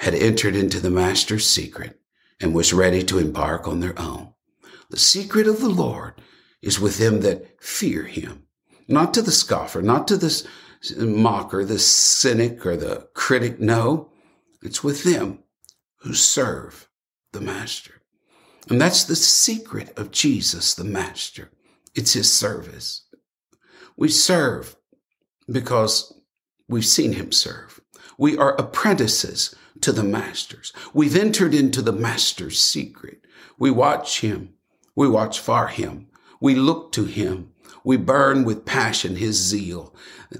had 0.00 0.14
entered 0.14 0.56
into 0.56 0.80
the 0.80 0.88
master's 0.88 1.46
secret 1.46 2.00
and 2.40 2.54
was 2.54 2.72
ready 2.72 3.02
to 3.02 3.18
embark 3.18 3.68
on 3.68 3.80
their 3.80 3.98
own. 3.98 4.32
The 4.88 4.96
secret 4.96 5.46
of 5.46 5.60
the 5.60 5.68
Lord 5.68 6.14
is 6.62 6.80
with 6.80 6.96
them 6.96 7.20
that 7.20 7.62
fear 7.62 8.04
him, 8.04 8.44
not 8.88 9.12
to 9.12 9.20
the 9.20 9.30
scoffer, 9.30 9.82
not 9.82 10.08
to 10.08 10.16
the 10.16 10.48
mocker, 10.96 11.66
the 11.66 11.78
cynic, 11.78 12.64
or 12.64 12.78
the 12.78 13.08
critic. 13.12 13.60
No, 13.60 14.10
it's 14.62 14.82
with 14.82 15.04
them 15.04 15.40
who 15.96 16.14
serve 16.14 16.88
the 17.32 17.42
Master. 17.42 18.00
And 18.70 18.80
that's 18.80 19.04
the 19.04 19.16
secret 19.16 19.92
of 19.98 20.12
Jesus, 20.12 20.74
the 20.74 20.84
Master. 20.84 21.50
It's 21.94 22.14
his 22.14 22.32
service. 22.32 23.06
We 23.98 24.08
serve 24.08 24.76
because 25.46 26.18
we've 26.68 26.86
seen 26.86 27.12
him 27.12 27.32
serve. 27.32 27.82
We 28.16 28.38
are 28.38 28.56
apprentices 28.56 29.54
to 29.82 29.92
the 29.92 30.04
masters. 30.04 30.72
We've 30.92 31.16
entered 31.16 31.54
into 31.54 31.82
the 31.82 31.92
master's 31.92 32.60
secret. 32.60 33.24
We 33.58 33.70
watch 33.70 34.20
him. 34.20 34.54
We 34.94 35.08
watch 35.08 35.40
for 35.40 35.68
him. 35.68 36.08
We 36.40 36.54
look 36.54 36.92
to 36.92 37.04
him. 37.04 37.52
We 37.84 37.96
burn 37.96 38.44
with 38.44 38.66
passion 38.66 39.16
his 39.16 39.36
zeal. 39.36 39.94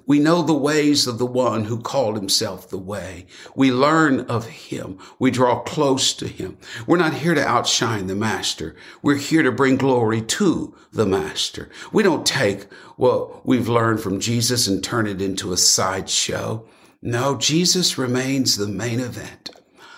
We 0.07 0.19
know 0.19 0.43
the 0.43 0.55
ways 0.55 1.07
of 1.07 1.19
the 1.19 1.27
one 1.27 1.65
who 1.65 1.81
called 1.81 2.17
himself 2.17 2.69
the 2.69 2.79
way. 2.79 3.27
We 3.57 3.73
learn 3.73 4.21
of 4.21 4.47
him. 4.47 4.99
We 5.19 5.31
draw 5.31 5.61
close 5.61 6.13
to 6.15 6.29
him. 6.29 6.59
We're 6.87 6.99
not 6.99 7.15
here 7.15 7.35
to 7.35 7.47
outshine 7.47 8.07
the 8.07 8.15
master. 8.15 8.77
We're 9.03 9.17
here 9.17 9.43
to 9.43 9.51
bring 9.51 9.77
glory 9.77 10.21
to 10.23 10.77
the 10.93 11.07
master. 11.07 11.71
We 11.93 12.03
don't 12.03 12.27
take 12.27 12.71
what 12.97 13.47
we've 13.47 13.69
learned 13.69 14.01
from 14.01 14.21
Jesus 14.21 14.67
and 14.67 14.85
turn 14.85 15.07
it 15.07 15.23
into 15.23 15.53
a 15.53 15.57
sideshow. 15.57 16.67
No, 17.03 17.37
Jesus 17.37 17.97
remains 17.97 18.57
the 18.57 18.69
main 18.69 19.01
event, 19.01 19.51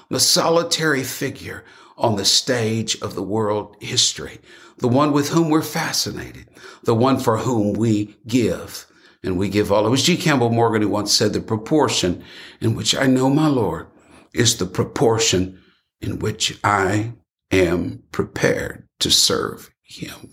the 0.09 0.21
solitary 0.21 1.03
figure 1.03 1.65
on 1.97 2.17
the 2.17 2.25
stage 2.25 3.01
of 3.01 3.15
the 3.15 3.23
world 3.23 3.77
history, 3.81 4.39
the 4.79 4.89
one 4.89 5.13
with 5.13 5.31
whom 5.31 5.51
we're 5.51 5.63
fascinated, 5.63 6.49
the 6.85 6.95
one 6.95 7.19
for 7.19 7.39
whom 7.39 7.73
we 7.73 8.17
give. 8.27 8.87
And 9.25 9.39
we 9.39 9.49
give 9.49 9.71
all. 9.71 9.87
It 9.87 9.91
was 9.91 10.03
G. 10.03 10.17
Campbell 10.17 10.51
Morgan 10.51 10.83
who 10.83 10.89
once 10.89 11.13
said 11.13 11.33
the 11.33 11.41
proportion 11.41 12.25
in 12.61 12.75
which 12.75 12.93
I 12.93 13.07
know 13.07 13.31
my 13.31 13.47
Lord 13.47 13.87
is 14.35 14.57
the 14.57 14.67
proportion 14.67 15.63
in 16.01 16.19
which 16.19 16.59
I 16.65 17.13
am 17.53 18.03
prepared 18.11 18.89
to 18.99 19.13
serve 19.13 19.71
him. 19.83 20.33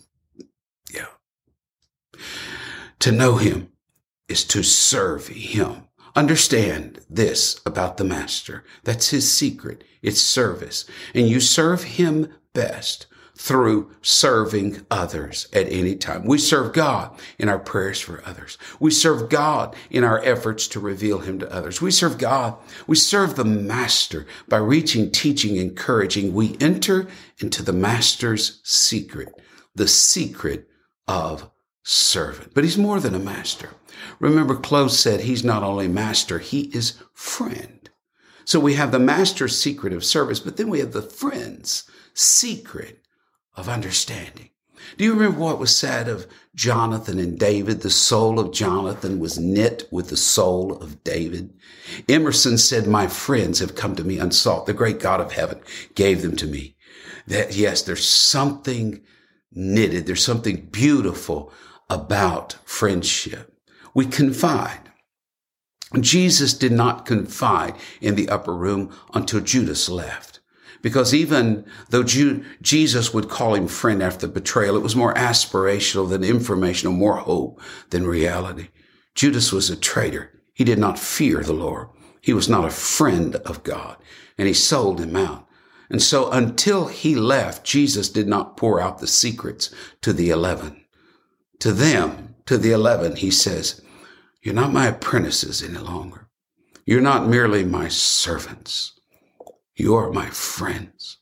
Yeah. 0.92 1.06
To 3.00 3.12
know 3.12 3.36
him 3.36 3.72
is 4.28 4.44
to 4.46 4.64
serve 4.64 5.28
him. 5.28 5.89
Understand 6.20 7.00
this 7.10 7.62
about 7.66 7.96
the 7.96 8.04
master. 8.04 8.66
That's 8.84 9.12
his 9.12 9.32
secret. 9.32 9.86
It's 10.02 10.20
service. 10.20 10.84
And 11.16 11.30
you 11.30 11.40
serve 11.40 11.84
him 11.84 12.28
best 12.54 13.06
through 13.38 13.96
serving 14.02 14.86
others 14.92 15.48
at 15.54 15.72
any 15.72 15.96
time. 15.96 16.26
We 16.26 16.38
serve 16.38 16.74
God 16.74 17.18
in 17.38 17.48
our 17.48 17.58
prayers 17.58 18.02
for 18.02 18.22
others. 18.26 18.58
We 18.82 18.92
serve 18.92 19.30
God 19.30 19.78
in 19.90 20.04
our 20.04 20.22
efforts 20.26 20.68
to 20.68 20.82
reveal 20.82 21.20
him 21.20 21.40
to 21.40 21.54
others. 21.54 21.82
We 21.82 21.90
serve 21.90 22.18
God. 22.18 22.58
We 22.86 22.98
serve 22.98 23.38
the 23.38 23.46
master 23.46 24.28
by 24.50 24.58
reaching, 24.58 25.12
teaching, 25.12 25.56
encouraging. 25.56 26.34
We 26.34 26.58
enter 26.60 27.08
into 27.38 27.64
the 27.64 27.72
master's 27.72 28.60
secret, 28.66 29.30
the 29.74 29.88
secret 29.88 30.68
of 31.08 31.50
servant. 31.90 32.54
But 32.54 32.64
he's 32.64 32.78
more 32.78 33.00
than 33.00 33.16
a 33.16 33.20
master. 33.20 33.72
Remember, 34.20 34.56
Clow 34.56 34.88
said 34.88 35.22
he's 35.22 35.44
not 35.44 35.64
only 35.64 35.88
master, 35.88 36.40
he 36.40 36.64
is 36.74 37.02
friend. 37.14 37.90
So 38.46 38.60
we 38.60 38.76
have 38.76 38.92
the 38.92 39.00
master's 39.00 39.60
secret 39.60 39.94
of 39.94 40.06
service, 40.06 40.40
but 40.40 40.58
then 40.58 40.70
we 40.70 40.80
have 40.80 40.92
the 40.92 41.02
friend's 41.02 41.90
secret 42.14 43.04
of 43.56 43.68
understanding. 43.68 44.50
Do 44.98 45.04
you 45.04 45.14
remember 45.14 45.40
what 45.40 45.60
was 45.60 45.76
said 45.76 46.08
of 46.08 46.28
Jonathan 46.56 47.20
and 47.20 47.38
David? 47.38 47.82
The 47.82 47.90
soul 47.90 48.40
of 48.40 48.54
Jonathan 48.54 49.20
was 49.20 49.40
knit 49.40 49.88
with 49.92 50.10
the 50.10 50.18
soul 50.18 50.78
of 50.78 51.04
David. 51.04 51.54
Emerson 52.08 52.58
said, 52.58 52.88
My 52.88 53.08
friends 53.08 53.60
have 53.60 53.76
come 53.76 53.96
to 53.96 54.04
me 54.04 54.20
unsought. 54.20 54.66
The 54.66 54.74
great 54.74 55.00
God 55.00 55.22
of 55.22 55.32
heaven 55.32 55.60
gave 55.96 56.22
them 56.22 56.36
to 56.38 56.48
me. 56.48 56.76
That, 57.28 57.56
yes, 57.56 57.82
there's 57.82 58.08
something 58.08 59.02
knitted. 59.52 60.06
There's 60.06 60.24
something 60.24 60.68
beautiful 60.72 61.52
about 61.90 62.58
friendship. 62.66 63.54
We 63.94 64.06
confide. 64.06 64.92
Jesus 66.00 66.54
did 66.54 66.72
not 66.72 67.06
confide 67.06 67.76
in 68.00 68.16
the 68.16 68.30
upper 68.30 68.56
room 68.56 68.96
until 69.14 69.40
Judas 69.40 69.90
left. 69.90 70.40
Because 70.82 71.14
even 71.14 71.66
though 71.90 72.04
Ju- 72.04 72.46
Jesus 72.62 73.14
would 73.14 73.28
call 73.28 73.56
him 73.56 73.68
friend 73.68 74.02
after 74.02 74.28
the 74.28 74.34
betrayal, 74.34 74.78
it 74.78 74.84
was 74.84 74.96
more 74.96 75.14
aspirational 75.16 76.08
than 76.08 76.24
informational, 76.24 76.94
more 76.94 77.18
hope 77.18 77.60
than 77.90 78.08
reality. 78.08 78.70
Judas 79.16 79.52
was 79.52 79.70
a 79.70 79.76
traitor. 79.76 80.32
He 80.54 80.64
did 80.64 80.80
not 80.80 81.00
fear 81.00 81.44
the 81.44 81.54
Lord. 81.54 81.90
He 82.22 82.34
was 82.34 82.48
not 82.48 82.66
a 82.66 82.70
friend 82.70 83.36
of 83.38 83.64
God, 83.64 83.98
and 84.38 84.48
he 84.48 84.54
sold 84.54 85.00
him 85.00 85.16
out. 85.16 85.48
And 85.90 86.02
so 86.02 86.30
until 86.32 86.88
he 86.88 87.16
left, 87.16 87.66
Jesus 87.66 88.10
did 88.10 88.28
not 88.28 88.56
pour 88.56 88.80
out 88.80 89.00
the 89.00 89.08
secrets 89.08 89.74
to 90.02 90.14
the 90.14 90.30
eleven. 90.30 90.86
To 91.60 91.72
them, 91.72 92.36
to 92.46 92.58
the 92.58 92.72
eleven, 92.72 93.16
he 93.16 93.32
says, 93.32 93.82
You're 94.42 94.54
not 94.56 94.74
my 94.74 94.88
apprentices 94.88 95.62
any 95.62 95.78
longer. 95.78 96.30
You're 96.86 97.02
not 97.02 97.28
merely 97.28 97.64
my 97.64 97.90
servants. 97.90 98.94
You 99.76 99.96
are 99.96 100.12
my 100.12 100.30
friends. 100.30 101.18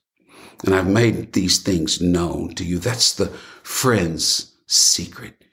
And 0.66 0.74
I've 0.74 0.88
made 0.88 1.34
these 1.34 1.62
things 1.62 2.02
known 2.02 2.56
to 2.56 2.64
you. 2.64 2.80
That's 2.80 3.14
the 3.14 3.28
friend's 3.64 4.56
secret 4.66 5.44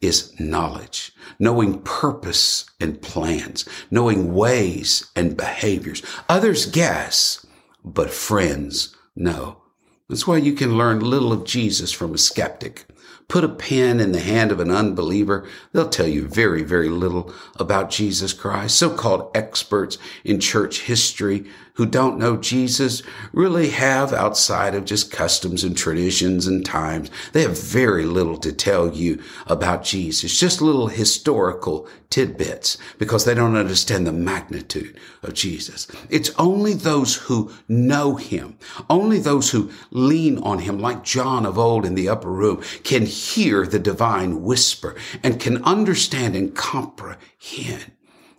is 0.00 0.38
knowledge, 0.38 1.12
knowing 1.38 1.80
purpose 1.82 2.66
and 2.78 3.00
plans, 3.00 3.64
knowing 3.90 4.34
ways 4.34 5.10
and 5.16 5.36
behaviors. 5.36 6.02
Others 6.28 6.66
guess, 6.66 7.44
but 7.84 8.10
friends 8.10 8.94
know. 9.16 9.62
That's 10.08 10.26
why 10.26 10.36
you 10.36 10.52
can 10.52 10.76
learn 10.76 11.00
little 11.00 11.32
of 11.32 11.44
Jesus 11.44 11.90
from 11.90 12.14
a 12.14 12.18
skeptic. 12.18 12.84
Put 13.28 13.44
a 13.44 13.48
pen 13.48 14.00
in 14.00 14.12
the 14.12 14.20
hand 14.20 14.52
of 14.52 14.60
an 14.60 14.70
unbeliever. 14.70 15.46
They'll 15.72 15.88
tell 15.88 16.06
you 16.06 16.28
very, 16.28 16.62
very 16.62 16.88
little 16.88 17.32
about 17.56 17.90
Jesus 17.90 18.32
Christ. 18.32 18.76
So-called 18.76 19.30
experts 19.34 19.98
in 20.24 20.40
church 20.40 20.82
history 20.82 21.46
who 21.74 21.86
don't 21.86 22.18
know 22.18 22.36
Jesus 22.36 23.02
really 23.32 23.70
have 23.70 24.12
outside 24.12 24.74
of 24.74 24.84
just 24.84 25.10
customs 25.10 25.64
and 25.64 25.76
traditions 25.76 26.46
and 26.46 26.64
times. 26.64 27.10
They 27.32 27.42
have 27.42 27.60
very 27.60 28.04
little 28.04 28.36
to 28.38 28.52
tell 28.52 28.92
you 28.94 29.20
about 29.46 29.82
Jesus, 29.82 30.38
just 30.38 30.62
little 30.62 30.86
historical 30.86 31.88
tidbits 32.10 32.78
because 32.98 33.24
they 33.24 33.34
don't 33.34 33.56
understand 33.56 34.06
the 34.06 34.12
magnitude 34.12 35.00
of 35.24 35.34
Jesus. 35.34 35.88
It's 36.10 36.30
only 36.38 36.74
those 36.74 37.16
who 37.16 37.52
know 37.66 38.14
him, 38.14 38.56
only 38.88 39.18
those 39.18 39.50
who 39.50 39.70
lean 39.90 40.38
on 40.38 40.60
him, 40.60 40.78
like 40.78 41.02
John 41.02 41.44
of 41.44 41.58
old 41.58 41.84
in 41.84 41.96
the 41.96 42.08
upper 42.08 42.30
room, 42.30 42.62
can 42.84 43.04
hear 43.04 43.66
the 43.66 43.80
divine 43.80 44.42
whisper 44.44 44.94
and 45.24 45.40
can 45.40 45.62
understand 45.64 46.36
and 46.36 46.54
comprehend. 46.54 47.90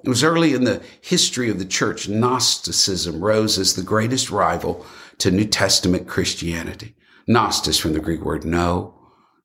It 0.05 0.09
was 0.09 0.23
early 0.23 0.53
in 0.53 0.65
the 0.65 0.83
history 1.01 1.49
of 1.49 1.57
the 1.57 1.65
church, 1.65 2.07
Gnosticism 2.07 3.21
rose 3.21 3.57
as 3.57 3.73
the 3.73 3.81
greatest 3.81 4.29
rival 4.29 4.85
to 5.17 5.31
New 5.31 5.45
Testament 5.45 6.07
Christianity. 6.07 6.93
Gnosis 7.25 7.79
from 7.79 7.93
the 7.93 7.99
Greek 7.99 8.21
word 8.23 8.45
no, 8.45 8.93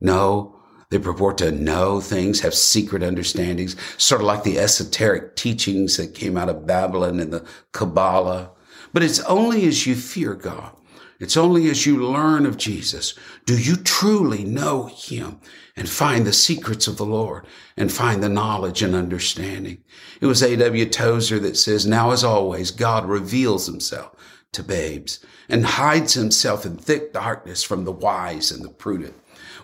no, 0.02 0.60
They 0.90 0.98
purport 0.98 1.38
to 1.38 1.50
know 1.50 2.02
things, 2.02 2.40
have 2.40 2.52
secret 2.52 3.02
understandings, 3.02 3.74
sort 3.96 4.20
of 4.20 4.26
like 4.26 4.42
the 4.42 4.58
esoteric 4.58 5.34
teachings 5.34 5.96
that 5.96 6.14
came 6.14 6.36
out 6.36 6.50
of 6.50 6.66
Babylon 6.66 7.20
and 7.20 7.32
the 7.32 7.46
Kabbalah. 7.72 8.50
But 8.92 9.02
it's 9.02 9.20
only 9.20 9.66
as 9.66 9.86
you 9.86 9.94
fear 9.94 10.34
God, 10.34 10.76
it's 11.20 11.36
only 11.36 11.70
as 11.70 11.84
you 11.86 12.04
learn 12.04 12.46
of 12.46 12.56
Jesus, 12.56 13.14
do 13.44 13.56
you 13.56 13.76
truly 13.76 14.42
know 14.42 14.86
Him 14.86 15.38
and 15.76 15.88
find 15.88 16.26
the 16.26 16.32
secrets 16.32 16.88
of 16.88 16.96
the 16.96 17.06
Lord 17.06 17.46
and 17.76 17.92
find 17.92 18.22
the 18.22 18.28
knowledge 18.28 18.82
and 18.82 18.94
understanding. 18.94 19.84
It 20.20 20.26
was 20.26 20.42
A.W. 20.42 20.86
Tozer 20.86 21.38
that 21.38 21.56
says, 21.56 21.86
now 21.86 22.10
as 22.10 22.24
always, 22.24 22.70
God 22.70 23.06
reveals 23.06 23.66
Himself 23.66 24.16
to 24.52 24.62
babes 24.62 25.24
and 25.48 25.64
hides 25.64 26.14
Himself 26.14 26.66
in 26.66 26.76
thick 26.76 27.12
darkness 27.12 27.62
from 27.62 27.84
the 27.84 27.92
wise 27.92 28.50
and 28.50 28.64
the 28.64 28.70
prudent. 28.70 29.14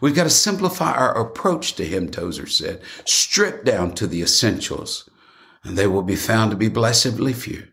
We've 0.00 0.14
got 0.14 0.25
to 0.25 0.30
simplify 0.30 0.92
our 0.92 1.18
approach 1.18 1.75
to 1.76 1.84
him, 1.84 2.10
Tozer 2.10 2.46
said, 2.46 2.82
strip 3.06 3.64
down 3.64 3.94
to 3.94 4.06
the 4.06 4.20
essentials, 4.20 5.08
and 5.64 5.76
they 5.76 5.86
will 5.86 6.02
be 6.02 6.16
found 6.16 6.50
to 6.50 6.56
be 6.56 6.68
blessedly 6.68 7.32
few. 7.32 7.68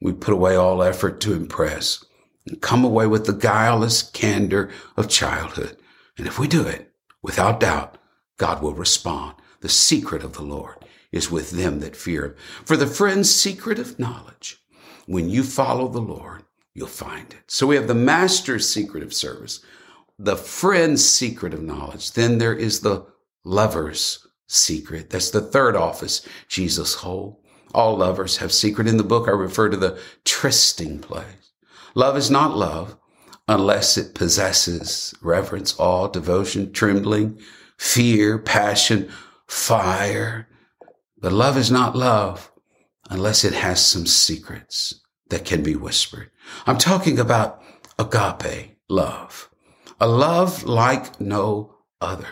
We 0.00 0.12
put 0.12 0.34
away 0.34 0.56
all 0.56 0.82
effort 0.82 1.20
to 1.20 1.34
impress 1.34 2.04
and 2.50 2.60
come 2.60 2.84
away 2.84 3.06
with 3.06 3.24
the 3.24 3.32
guileless 3.32 4.02
candor 4.02 4.70
of 4.96 5.08
childhood. 5.08 5.76
And 6.18 6.26
if 6.26 6.38
we 6.38 6.46
do 6.46 6.66
it, 6.66 6.92
without 7.22 7.60
doubt, 7.60 7.96
God 8.36 8.62
will 8.62 8.74
respond. 8.74 9.36
The 9.60 9.68
secret 9.68 10.22
of 10.22 10.34
the 10.34 10.42
Lord 10.42 10.76
is 11.12 11.30
with 11.30 11.52
them 11.52 11.80
that 11.80 11.96
fear 11.96 12.24
him. 12.24 12.34
For 12.64 12.76
the 12.76 12.86
friend's 12.86 13.34
secret 13.34 13.78
of 13.78 13.98
knowledge, 13.98 14.58
when 15.06 15.30
you 15.30 15.42
follow 15.42 15.88
the 15.88 16.00
Lord, 16.00 16.44
you'll 16.74 16.86
find 16.86 17.32
it. 17.32 17.50
So 17.50 17.66
we 17.66 17.76
have 17.76 17.88
the 17.88 17.94
master's 17.94 18.68
secret 18.68 19.02
of 19.02 19.14
service 19.14 19.60
the 20.20 20.36
friend's 20.36 21.02
secret 21.08 21.54
of 21.54 21.62
knowledge. 21.62 22.12
Then 22.12 22.36
there 22.36 22.54
is 22.54 22.80
the 22.80 23.06
lover's 23.42 24.26
secret. 24.48 25.08
That's 25.08 25.30
the 25.30 25.40
third 25.40 25.74
office 25.74 26.26
Jesus 26.46 26.94
hold. 26.94 27.36
All 27.72 27.96
lovers 27.96 28.36
have 28.36 28.52
secret. 28.52 28.86
In 28.86 28.98
the 28.98 29.02
book, 29.02 29.28
I 29.28 29.30
refer 29.30 29.70
to 29.70 29.78
the 29.78 29.98
trysting 30.24 30.98
place. 30.98 31.39
Love 31.94 32.16
is 32.16 32.30
not 32.30 32.56
love 32.56 32.96
unless 33.48 33.96
it 33.96 34.14
possesses 34.14 35.14
reverence, 35.22 35.74
awe, 35.78 36.08
devotion, 36.08 36.72
trembling, 36.72 37.38
fear, 37.78 38.38
passion, 38.38 39.08
fire. 39.46 40.48
But 41.18 41.32
love 41.32 41.56
is 41.56 41.70
not 41.70 41.96
love 41.96 42.52
unless 43.08 43.44
it 43.44 43.54
has 43.54 43.84
some 43.84 44.06
secrets 44.06 45.00
that 45.30 45.44
can 45.44 45.62
be 45.62 45.74
whispered. 45.74 46.30
I'm 46.66 46.78
talking 46.78 47.18
about 47.18 47.62
agape 47.98 48.76
love 48.88 49.50
a 50.00 50.08
love 50.08 50.64
like 50.64 51.20
no 51.20 51.74
other. 52.00 52.26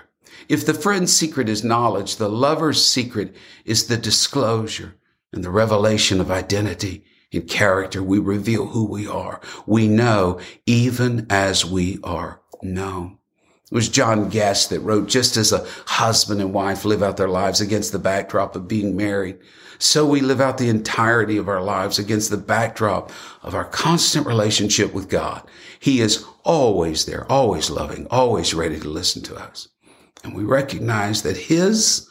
If 0.49 0.65
the 0.65 0.75
friend's 0.75 1.13
secret 1.13 1.49
is 1.49 1.63
knowledge, 1.63 2.17
the 2.17 2.29
lover's 2.29 2.85
secret 2.85 3.37
is 3.67 3.87
the 3.87 3.99
disclosure 3.99 4.95
and 5.33 5.45
the 5.45 5.51
revelation 5.51 6.21
of 6.21 6.31
identity 6.31 7.05
and 7.33 7.49
character. 7.49 8.03
We 8.03 8.19
reveal 8.19 8.67
who 8.67 8.85
we 8.85 9.07
are. 9.07 9.41
We 9.67 9.89
know 9.89 10.41
even 10.67 11.27
as 11.31 11.65
we 11.65 11.99
are 12.03 12.41
known. 12.63 13.19
It 13.71 13.75
was 13.75 13.91
John 13.91 14.31
Guest 14.31 14.71
that 14.71 14.81
wrote, 14.81 15.09
just 15.09 15.37
as 15.37 15.53
a 15.53 15.67
husband 15.85 16.41
and 16.41 16.55
wife 16.55 16.87
live 16.87 17.03
out 17.03 17.19
their 17.19 17.29
lives 17.29 17.61
against 17.61 17.93
the 17.93 17.99
backdrop 17.99 18.57
of 18.57 18.67
being 18.67 18.97
married, 18.97 19.39
so 19.79 20.07
we 20.07 20.21
live 20.21 20.41
out 20.41 20.59
the 20.59 20.71
entirety 20.71 21.37
of 21.37 21.49
our 21.49 21.63
lives 21.63 21.99
against 21.99 22.31
the 22.31 22.37
backdrop 22.37 23.13
of 23.43 23.55
our 23.55 23.67
constant 23.67 24.27
relationship 24.27 24.93
with 24.93 25.09
God. 25.09 25.43
He 25.79 26.01
is 26.01 26.25
always 26.45 27.05
there, 27.05 27.31
always 27.31 27.71
loving, 27.71 28.07
always 28.11 28.55
ready 28.55 28.81
to 28.81 28.89
listen 28.89 29.23
to 29.25 29.37
us. 29.37 29.69
And 30.25 30.35
we 30.35 30.43
recognize 30.43 31.23
that 31.23 31.37
his 31.37 32.09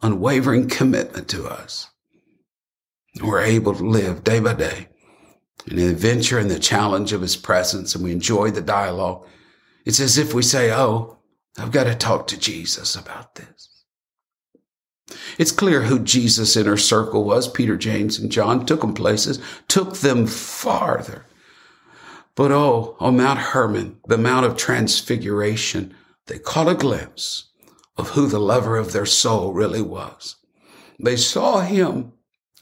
unwavering 0.00 0.68
commitment 0.68 1.26
to 1.28 1.46
us, 1.48 1.88
we're 3.22 3.40
able 3.40 3.74
to 3.74 3.84
live 3.84 4.24
day 4.24 4.40
by 4.40 4.54
day 4.54 4.88
in 5.66 5.76
the 5.76 5.86
adventure 5.86 6.38
and 6.38 6.50
the 6.50 6.58
challenge 6.58 7.12
of 7.12 7.20
his 7.20 7.36
presence, 7.36 7.94
and 7.94 8.04
we 8.04 8.12
enjoy 8.12 8.50
the 8.50 8.62
dialogue. 8.62 9.26
It's 9.84 10.00
as 10.00 10.18
if 10.18 10.34
we 10.34 10.42
say, 10.42 10.72
Oh, 10.72 11.18
I've 11.58 11.72
got 11.72 11.84
to 11.84 11.94
talk 11.94 12.26
to 12.28 12.38
Jesus 12.38 12.94
about 12.94 13.34
this. 13.34 13.84
It's 15.38 15.52
clear 15.52 15.82
who 15.82 15.98
Jesus' 15.98 16.56
inner 16.56 16.76
circle 16.76 17.24
was. 17.24 17.48
Peter, 17.48 17.76
James, 17.76 18.18
and 18.18 18.30
John 18.30 18.66
took 18.66 18.82
them 18.82 18.94
places, 18.94 19.40
took 19.66 19.96
them 19.98 20.26
farther. 20.26 21.24
But 22.34 22.52
oh, 22.52 22.96
on 23.00 23.16
Mount 23.16 23.38
Hermon, 23.38 23.98
the 24.06 24.18
Mount 24.18 24.46
of 24.46 24.56
Transfiguration, 24.56 25.94
they 26.26 26.38
caught 26.38 26.68
a 26.68 26.74
glimpse 26.74 27.50
of 27.96 28.10
who 28.10 28.28
the 28.28 28.38
lover 28.38 28.76
of 28.76 28.92
their 28.92 29.06
soul 29.06 29.52
really 29.52 29.82
was. 29.82 30.36
They 31.00 31.16
saw 31.16 31.60
him 31.60 32.12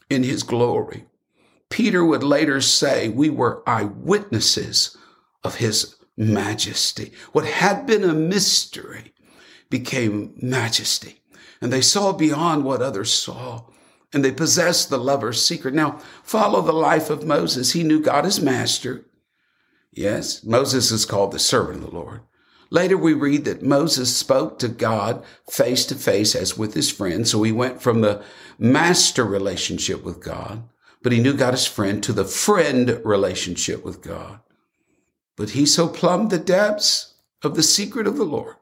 in 0.09 0.23
his 0.23 0.43
glory. 0.43 1.07
Peter 1.71 2.05
would 2.05 2.23
later 2.23 2.61
say, 2.61 3.09
We 3.09 3.31
were 3.31 3.63
eyewitnesses 3.69 4.97
of 5.43 5.57
his 5.57 5.97
majesty. 6.17 7.13
What 7.33 7.45
had 7.45 7.87
been 7.87 8.05
a 8.05 8.15
mystery 8.15 9.13
became 9.69 10.35
majesty 10.41 11.21
and 11.61 11.73
they 11.73 11.81
saw 11.81 12.13
beyond 12.13 12.65
what 12.65 12.83
others 12.83 13.13
saw 13.13 13.65
and 14.13 14.25
they 14.25 14.33
possessed 14.33 14.89
the 14.89 14.99
lover's 14.99 15.45
secret. 15.45 15.75
Now, 15.75 16.01
follow 16.23 16.63
the 16.63 16.73
life 16.73 17.11
of 17.11 17.25
Moses. 17.27 17.73
He 17.73 17.83
knew 17.83 18.01
God 18.01 18.25
as 18.25 18.41
master. 18.41 19.05
Yes, 19.93 20.45
Moses 20.45 20.91
is 20.91 21.05
called 21.05 21.33
the 21.33 21.39
servant 21.39 21.83
of 21.83 21.91
the 21.91 21.97
Lord. 21.97 22.21
Later, 22.71 22.97
we 22.97 23.15
read 23.15 23.45
that 23.45 23.63
Moses 23.63 24.15
spoke 24.15 24.59
to 24.59 24.69
God 24.69 25.25
face 25.51 25.85
to 25.87 25.95
face 25.95 26.35
as 26.35 26.59
with 26.59 26.75
his 26.75 26.91
friend. 26.91 27.27
So 27.27 27.43
he 27.43 27.53
went 27.53 27.81
from 27.81 28.01
the 28.01 28.25
master 28.59 29.25
relationship 29.25 30.05
with 30.05 30.23
God, 30.23 30.69
but 31.03 31.13
he 31.13 31.21
knew 31.21 31.35
God 31.35 31.55
as 31.55 31.67
friend 31.67 32.03
to 32.03 32.13
the 32.13 32.25
friend 32.25 33.01
relationship 33.05 33.85
with 33.85 34.03
God. 34.03 34.41
But 35.37 35.51
he 35.51 35.67
so 35.67 35.89
plumbed 35.89 36.31
the 36.31 36.39
depths 36.39 37.15
of 37.43 37.55
the 37.55 37.63
secret 37.63 38.07
of 38.07 38.17
the 38.17 38.25
Lord, 38.25 38.57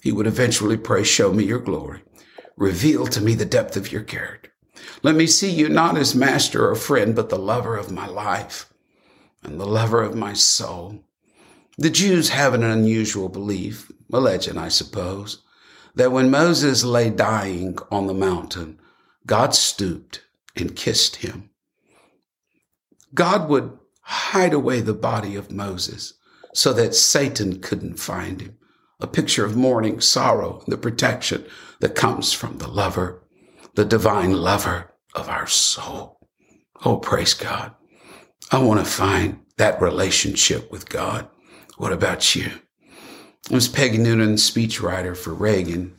he 0.00 0.12
would 0.12 0.26
eventually 0.26 0.76
pray, 0.76 1.04
show 1.04 1.32
me 1.32 1.44
your 1.44 1.58
glory. 1.58 2.02
Reveal 2.56 3.06
to 3.06 3.20
me 3.20 3.34
the 3.34 3.44
depth 3.44 3.76
of 3.76 3.92
your 3.92 4.02
character. 4.02 4.50
Let 5.02 5.14
me 5.14 5.26
see 5.26 5.50
you 5.50 5.68
not 5.68 5.96
as 5.96 6.14
master 6.14 6.68
or 6.68 6.74
friend, 6.74 7.14
but 7.14 7.28
the 7.28 7.38
lover 7.38 7.76
of 7.76 7.92
my 7.92 8.06
life 8.06 8.72
and 9.42 9.60
the 9.60 9.66
lover 9.66 10.02
of 10.02 10.14
my 10.14 10.32
soul. 10.32 11.04
The 11.78 11.90
Jews 11.90 12.30
have 12.30 12.54
an 12.54 12.62
unusual 12.62 13.28
belief, 13.28 13.90
a 14.12 14.20
legend, 14.20 14.58
I 14.58 14.68
suppose, 14.68 15.42
that 15.94 16.12
when 16.12 16.30
Moses 16.30 16.84
lay 16.84 17.10
dying 17.10 17.78
on 17.90 18.06
the 18.06 18.14
mountain, 18.14 18.80
God 19.26 19.54
stooped 19.54 20.22
and 20.56 20.76
kissed 20.76 21.16
him. 21.16 21.50
God 23.14 23.48
would 23.48 23.78
hide 24.02 24.52
away 24.52 24.80
the 24.80 24.94
body 24.94 25.36
of 25.36 25.52
Moses 25.52 26.14
so 26.54 26.72
that 26.72 26.94
Satan 26.94 27.60
couldn't 27.60 27.98
find 27.98 28.40
him 28.40 28.58
a 29.02 29.06
picture 29.06 29.44
of 29.44 29.56
mourning, 29.56 30.00
sorrow, 30.00 30.60
and 30.64 30.72
the 30.72 30.78
protection 30.78 31.44
that 31.80 31.96
comes 31.96 32.32
from 32.32 32.58
the 32.58 32.68
lover, 32.68 33.20
the 33.74 33.84
divine 33.84 34.32
lover 34.32 34.94
of 35.14 35.28
our 35.28 35.46
soul. 35.46 36.20
Oh, 36.84 36.98
praise 36.98 37.34
God. 37.34 37.74
I 38.52 38.58
want 38.58 38.78
to 38.78 38.86
find 38.86 39.40
that 39.56 39.82
relationship 39.82 40.70
with 40.70 40.88
God. 40.88 41.28
What 41.78 41.92
about 41.92 42.36
you? 42.36 42.50
It 43.50 43.54
was 43.54 43.66
Peggy 43.66 43.98
Noonan, 43.98 44.36
speechwriter 44.36 45.16
for 45.16 45.34
Reagan. 45.34 45.98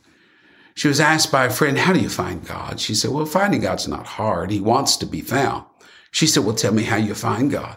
She 0.74 0.88
was 0.88 1.00
asked 1.00 1.30
by 1.30 1.44
a 1.44 1.50
friend, 1.50 1.78
How 1.78 1.92
do 1.92 2.00
you 2.00 2.08
find 2.08 2.44
God? 2.44 2.80
She 2.80 2.94
said, 2.94 3.12
Well, 3.12 3.26
finding 3.26 3.60
God's 3.60 3.88
not 3.88 4.06
hard. 4.06 4.50
He 4.50 4.60
wants 4.60 4.96
to 4.98 5.06
be 5.06 5.20
found. 5.20 5.64
She 6.10 6.26
said, 6.26 6.44
Well, 6.44 6.54
tell 6.54 6.72
me 6.72 6.82
how 6.82 6.96
you 6.96 7.14
find 7.14 7.50
God. 7.50 7.76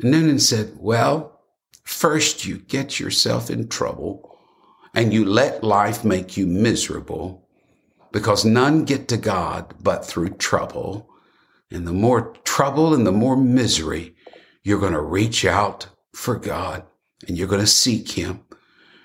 And 0.00 0.12
Noonan 0.12 0.38
said, 0.38 0.72
Well, 0.76 1.40
first 1.84 2.46
you 2.46 2.58
get 2.58 3.00
yourself 3.00 3.50
in 3.50 3.68
trouble 3.68 4.38
and 4.94 5.12
you 5.12 5.24
let 5.24 5.64
life 5.64 6.04
make 6.04 6.36
you 6.36 6.46
miserable 6.46 7.46
because 8.12 8.44
none 8.44 8.84
get 8.84 9.08
to 9.08 9.16
God 9.16 9.74
but 9.82 10.04
through 10.04 10.30
trouble. 10.30 11.08
And 11.70 11.86
the 11.86 11.92
more 11.92 12.32
trouble 12.44 12.94
and 12.94 13.06
the 13.06 13.12
more 13.12 13.36
misery, 13.36 14.14
you're 14.62 14.80
going 14.80 14.92
to 14.92 15.00
reach 15.00 15.44
out 15.44 15.88
for 16.14 16.36
God 16.36 16.84
and 17.26 17.36
you're 17.36 17.48
going 17.48 17.60
to 17.60 17.66
seek 17.66 18.12
him 18.12 18.44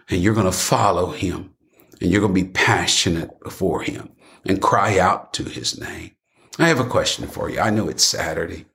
and 0.10 0.22
you're 0.22 0.36
going 0.36 0.46
to 0.46 0.52
follow 0.52 1.12
him 1.12 1.51
and 2.02 2.12
you're 2.12 2.22
going 2.22 2.34
to 2.34 2.44
be 2.44 2.50
passionate 2.50 3.40
before 3.42 3.84
him 3.84 4.10
and 4.46 4.62
cry 4.62 4.98
out 4.98 5.34
to 5.34 5.44
his 5.44 5.80
name. 5.80 6.12
I 6.60 6.68
have 6.68 6.80
a 6.80 6.86
question 6.86 7.28
for 7.28 7.50
you. 7.50 7.60
I 7.60 7.70
know 7.70 7.88
it's 7.88 8.04
Saturday. 8.04 8.66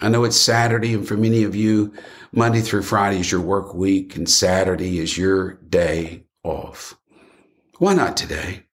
I 0.00 0.08
know 0.08 0.24
it's 0.24 0.36
Saturday, 0.36 0.92
and 0.92 1.06
for 1.06 1.16
many 1.16 1.44
of 1.44 1.54
you, 1.54 1.94
Monday 2.32 2.60
through 2.60 2.82
Friday 2.82 3.20
is 3.20 3.30
your 3.30 3.40
work 3.40 3.74
week, 3.74 4.16
and 4.16 4.28
Saturday 4.28 4.98
is 4.98 5.16
your 5.16 5.54
day 5.54 6.24
off. 6.42 6.98
Why 7.78 7.94
not 7.94 8.16
today? 8.16 8.64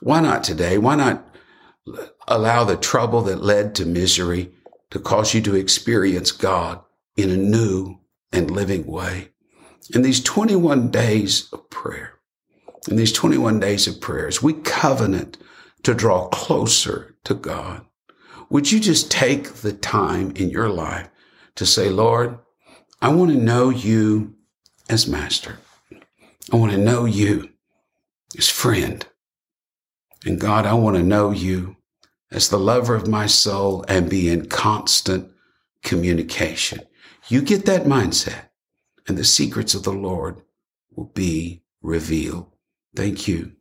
Why 0.00 0.20
not 0.20 0.44
today? 0.44 0.78
Why 0.78 0.96
not 0.96 1.26
allow 2.28 2.64
the 2.64 2.76
trouble 2.76 3.22
that 3.22 3.42
led 3.42 3.74
to 3.76 3.86
misery 3.86 4.52
to 4.90 4.98
cause 4.98 5.34
you 5.34 5.40
to 5.42 5.54
experience 5.54 6.30
God 6.30 6.82
in 7.16 7.30
a 7.30 7.36
new 7.36 7.98
and 8.32 8.50
living 8.50 8.86
way? 8.86 9.30
In 9.94 10.02
these 10.02 10.22
21 10.22 10.90
days 10.90 11.48
of 11.52 11.68
prayer, 11.70 12.19
in 12.88 12.96
these 12.96 13.12
21 13.12 13.60
days 13.60 13.86
of 13.86 14.00
prayers, 14.00 14.42
we 14.42 14.54
covenant 14.54 15.38
to 15.82 15.94
draw 15.94 16.28
closer 16.28 17.16
to 17.24 17.34
God. 17.34 17.84
Would 18.48 18.72
you 18.72 18.80
just 18.80 19.10
take 19.10 19.54
the 19.54 19.72
time 19.72 20.32
in 20.32 20.50
your 20.50 20.68
life 20.68 21.08
to 21.56 21.66
say, 21.66 21.88
Lord, 21.88 22.38
I 23.00 23.08
want 23.10 23.30
to 23.30 23.36
know 23.36 23.70
you 23.70 24.34
as 24.88 25.06
master. 25.06 25.58
I 26.52 26.56
want 26.56 26.72
to 26.72 26.78
know 26.78 27.04
you 27.04 27.50
as 28.36 28.48
friend. 28.48 29.06
And 30.26 30.40
God, 30.40 30.66
I 30.66 30.74
want 30.74 30.96
to 30.96 31.02
know 31.02 31.30
you 31.30 31.76
as 32.30 32.48
the 32.48 32.58
lover 32.58 32.94
of 32.94 33.08
my 33.08 33.26
soul 33.26 33.84
and 33.88 34.10
be 34.10 34.28
in 34.28 34.46
constant 34.46 35.30
communication. 35.82 36.80
You 37.28 37.42
get 37.42 37.66
that 37.66 37.84
mindset 37.84 38.48
and 39.06 39.16
the 39.16 39.24
secrets 39.24 39.74
of 39.74 39.84
the 39.84 39.92
Lord 39.92 40.42
will 40.94 41.06
be 41.14 41.62
revealed. 41.82 42.50
Thank 42.94 43.28
you. 43.28 43.52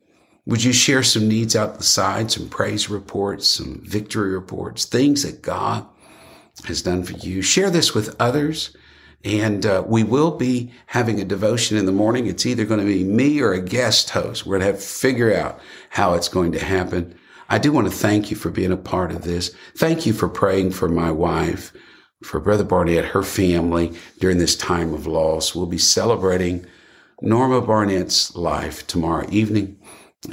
Would 0.46 0.63
you 0.63 0.74
share 0.74 1.04
some 1.04 1.28
needs 1.28 1.56
out 1.56 1.78
the 1.78 1.84
side, 1.84 2.32
some 2.32 2.50
praise 2.50 2.89
reports, 2.89 3.48
some 3.48 3.82
victory 3.84 4.32
reports, 4.32 4.86
things 4.86 5.24
that 5.24 5.42
God 5.42 5.86
has 6.65 6.82
done 6.82 7.04
for 7.04 7.13
you? 7.13 7.42
Share 7.42 7.70
this 7.70 7.94
with 7.94 8.15
others. 8.20 8.76
And 9.24 9.65
uh, 9.65 9.84
we 9.86 10.04
will 10.04 10.32
be 10.32 10.72
having 10.88 11.20
a 11.20 11.26
devotion 11.26 11.78
in 11.78 11.86
the 11.86 11.92
morning. 11.92 12.26
It's 12.26 12.46
either 12.46 12.65
going 12.65 12.80
to 12.80 12.86
be 12.86 13.04
me 13.04 13.42
or 13.42 13.52
a 13.52 13.62
guest 13.62 14.10
host. 14.12 14.46
We're 14.46 14.58
going 14.58 14.62
to 14.62 14.74
have 14.74 14.82
to 14.82 14.88
figure 14.88 15.36
out 15.36 15.60
how 15.89 16.13
it's 16.13 16.30
going 16.30 16.54
to 16.54 16.63
happen. 16.63 17.13
I 17.50 17.58
do 17.58 17.72
want 17.72 17.88
to 17.88 17.94
thank 17.94 18.32
you 18.32 18.38
for 18.38 18.50
being 18.50 18.72
a 18.72 18.78
part 18.78 19.12
of 19.12 19.24
this. 19.24 19.54
Thank 19.76 20.06
you 20.06 20.13
for 20.13 20.30
praying 20.30 20.72
for 20.72 20.88
my 20.88 21.12
wife, 21.12 21.74
for 22.24 22.39
Brother 22.39 22.63
Barnett, 22.63 23.06
her 23.06 23.24
family 23.24 23.94
during 24.20 24.38
this 24.38 24.56
time 24.56 24.94
of 24.94 25.06
loss. 25.06 25.54
We'll 25.54 25.65
be 25.65 25.78
celebrating 25.78 26.65
Norma 27.22 27.62
Barnett's 27.62 28.36
life 28.36 28.88
tomorrow 28.88 29.28
evening. 29.30 29.78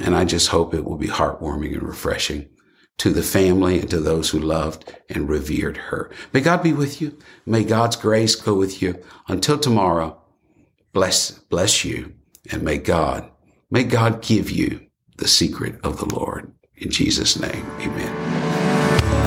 And 0.01 0.15
I 0.15 0.25
just 0.25 0.49
hope 0.49 0.73
it 0.73 0.85
will 0.85 0.97
be 0.97 1.07
heartwarming 1.07 1.73
and 1.73 1.83
refreshing 1.83 2.49
to 2.97 3.11
the 3.11 3.23
family 3.23 3.79
and 3.79 3.89
to 3.89 3.99
those 3.99 4.29
who 4.29 4.39
loved 4.39 4.95
and 5.09 5.29
revered 5.29 5.77
her. 5.77 6.11
May 6.33 6.41
God 6.41 6.63
be 6.63 6.73
with 6.73 6.99
you. 7.01 7.17
May 7.45 7.63
God's 7.63 7.95
grace 7.95 8.35
go 8.35 8.55
with 8.55 8.81
you. 8.81 9.01
Until 9.27 9.57
tomorrow, 9.57 10.21
bless, 10.93 11.31
bless 11.31 11.85
you. 11.85 12.13
And 12.51 12.63
may 12.63 12.77
God, 12.77 13.29
may 13.69 13.83
God 13.83 14.21
give 14.21 14.49
you 14.49 14.87
the 15.17 15.27
secret 15.27 15.79
of 15.83 15.99
the 15.99 16.13
Lord. 16.13 16.51
In 16.75 16.89
Jesus' 16.91 17.39
name, 17.39 17.65
amen. 17.79 19.17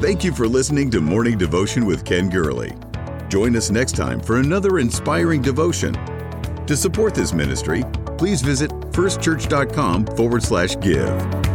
Thank 0.00 0.24
you 0.24 0.32
for 0.32 0.48
listening 0.48 0.90
to 0.90 1.00
Morning 1.00 1.38
Devotion 1.38 1.86
with 1.86 2.04
Ken 2.04 2.28
Gurley. 2.28 2.74
Join 3.28 3.56
us 3.56 3.70
next 3.70 3.96
time 3.96 4.20
for 4.20 4.38
another 4.38 4.78
inspiring 4.78 5.40
devotion. 5.40 5.94
To 6.66 6.76
support 6.76 7.14
this 7.14 7.32
ministry, 7.32 7.82
please 8.18 8.40
visit 8.40 8.70
firstchurch.com 8.92 10.06
forward 10.06 10.42
slash 10.42 10.78
give. 10.80 11.51